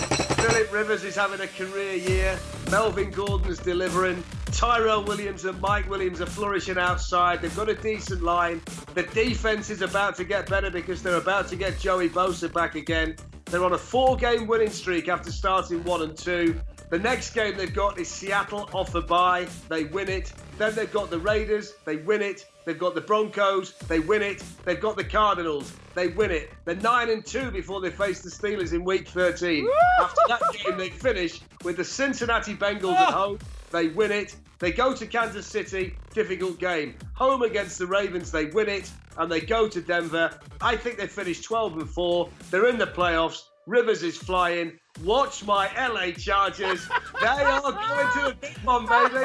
[0.57, 2.39] Philip Rivers is having a career year.
[2.71, 4.25] Melvin Gordon's delivering.
[4.53, 7.43] Tyrell Williams and Mike Williams are flourishing outside.
[7.43, 8.63] They've got a decent line.
[8.95, 12.75] The defense is about to get better because they're about to get Joey Bosa back
[12.75, 13.17] again.
[13.45, 16.59] They're on a four game winning streak after starting one and two.
[16.89, 19.47] The next game they've got is Seattle off the bye.
[19.69, 20.33] They win it.
[20.57, 21.75] Then they've got the Raiders.
[21.85, 22.47] They win it.
[22.67, 23.75] They've got the Broncos.
[23.87, 24.43] They win it.
[24.65, 25.73] They've got the Cardinals.
[25.95, 26.53] They win it.
[26.65, 29.69] They're 9 and 2 before they face the Steelers in week 13.
[30.01, 33.13] After that game, they finish with the Cincinnati Bengals at ah!
[33.13, 33.39] home.
[33.71, 34.35] They win it.
[34.59, 36.97] They go to Kansas City, difficult game.
[37.15, 40.37] Home against the Ravens, they win it, and they go to Denver.
[40.61, 42.29] I think they finish 12 and 4.
[42.51, 43.45] They're in the playoffs.
[43.67, 44.79] Rivers is flying.
[45.05, 46.89] Watch my LA Chargers.
[47.21, 49.25] they are going to the big one, baby.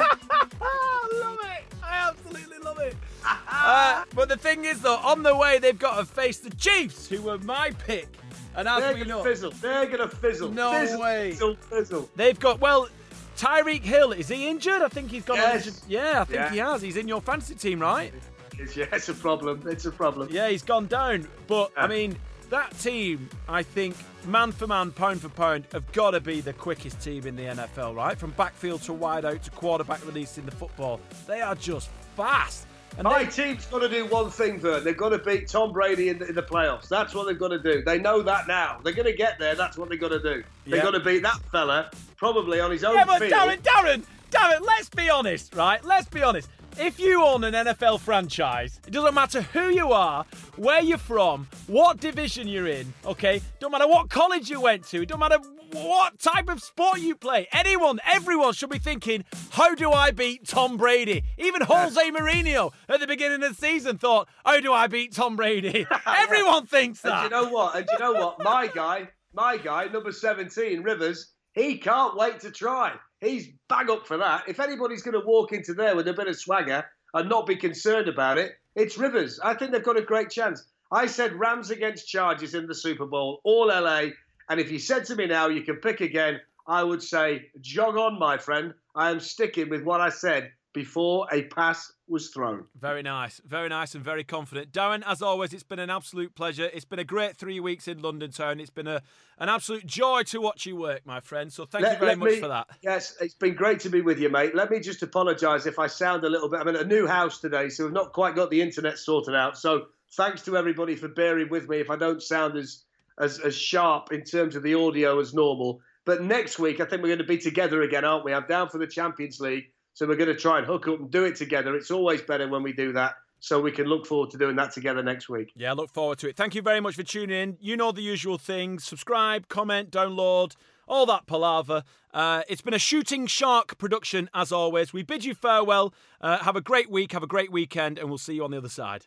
[0.60, 1.64] I love it.
[1.82, 2.94] I absolutely love it.
[3.24, 7.08] Uh, but the thing is, though, on the way, they've got to face the Chiefs,
[7.08, 8.08] who were my pick.
[8.54, 9.50] And as They're we gonna know, fizzle.
[9.52, 10.50] They're gonna fizzle.
[10.50, 11.30] No fizzle, way.
[11.30, 12.10] Fizzle, fizzle.
[12.16, 12.88] they've got well.
[13.36, 14.82] Tyreek Hill is he injured?
[14.82, 15.38] I think he's got.
[15.38, 15.66] Yes.
[15.66, 15.82] Injured.
[15.88, 16.50] Yeah, I think Yeah.
[16.50, 16.82] he has.
[16.82, 18.12] He's in your fantasy team, right?
[18.58, 19.62] It's, yeah, it's a problem.
[19.66, 20.28] It's a problem.
[20.30, 21.26] Yeah, he's gone down.
[21.46, 22.18] But I mean,
[22.50, 23.96] that team, I think,
[24.26, 27.44] man for man, pound for pound, have got to be the quickest team in the
[27.44, 28.18] NFL, right?
[28.18, 32.66] From backfield to wide out to quarterback releasing the football, they are just fast.
[32.98, 34.84] And My they, team's got to do one thing, Vern.
[34.84, 36.88] They've got to beat Tom Brady in the, in the playoffs.
[36.88, 37.82] That's what they've got to do.
[37.82, 38.80] They know that now.
[38.84, 39.54] They're going to get there.
[39.54, 40.44] That's what they've got to do.
[40.66, 40.82] They've Yeah.
[40.82, 43.32] got to beat that fella, probably on his own yeah, but field.
[43.32, 45.82] Darren, Darren, it, let's be honest, right?
[45.84, 46.48] Let's be honest.
[46.78, 50.24] If you own an NFL franchise, it doesn't matter who you are,
[50.56, 53.42] where you're from, what division you're in, okay?
[53.60, 55.38] Don't matter what college you went to, it don't matter
[55.72, 57.48] what type of sport you play.
[57.52, 61.24] Anyone, everyone should be thinking, how do I beat Tom Brady?
[61.38, 65.36] Even Jose Mourinho at the beginning of the season thought, how do I beat Tom
[65.36, 65.86] Brady?
[66.06, 67.24] everyone thinks that.
[67.24, 67.76] And you know what?
[67.76, 68.42] And you know what?
[68.42, 72.94] My guy, my guy, number 17, Rivers, he can't wait to try.
[73.20, 74.44] He's bang up for that.
[74.48, 77.56] If anybody's going to walk into there with a bit of swagger and not be
[77.56, 79.38] concerned about it, it's Rivers.
[79.42, 80.64] I think they've got a great chance.
[80.90, 84.08] I said Rams against Chargers in the Super Bowl, all LA.
[84.48, 87.96] And if you said to me now you can pick again, I would say jog
[87.96, 88.74] on, my friend.
[88.94, 92.64] I am sticking with what I said before a pass was thrown.
[92.80, 94.72] Very nice, very nice, and very confident.
[94.72, 96.70] Darren, as always, it's been an absolute pleasure.
[96.72, 98.58] It's been a great three weeks in London Town.
[98.58, 99.02] It's been a,
[99.38, 101.52] an absolute joy to watch you work, my friend.
[101.52, 102.68] So thank Let- you very much me- for that.
[102.82, 104.54] Yes, it's been great to be with you, mate.
[104.54, 106.60] Let me just apologise if I sound a little bit.
[106.60, 109.58] I'm in a new house today, so we've not quite got the internet sorted out.
[109.58, 112.84] So thanks to everybody for bearing with me if I don't sound as
[113.18, 115.80] as, as sharp in terms of the audio as normal.
[116.04, 118.34] But next week, I think we're going to be together again, aren't we?
[118.34, 121.10] I'm down for the Champions League, so we're going to try and hook up and
[121.10, 121.76] do it together.
[121.76, 124.72] It's always better when we do that, so we can look forward to doing that
[124.72, 125.52] together next week.
[125.54, 126.36] Yeah, look forward to it.
[126.36, 127.56] Thank you very much for tuning in.
[127.60, 130.56] You know the usual things subscribe, comment, download,
[130.88, 131.84] all that palaver.
[132.12, 134.92] Uh, it's been a Shooting Shark production, as always.
[134.92, 135.94] We bid you farewell.
[136.20, 138.58] Uh, have a great week, have a great weekend, and we'll see you on the
[138.58, 139.06] other side.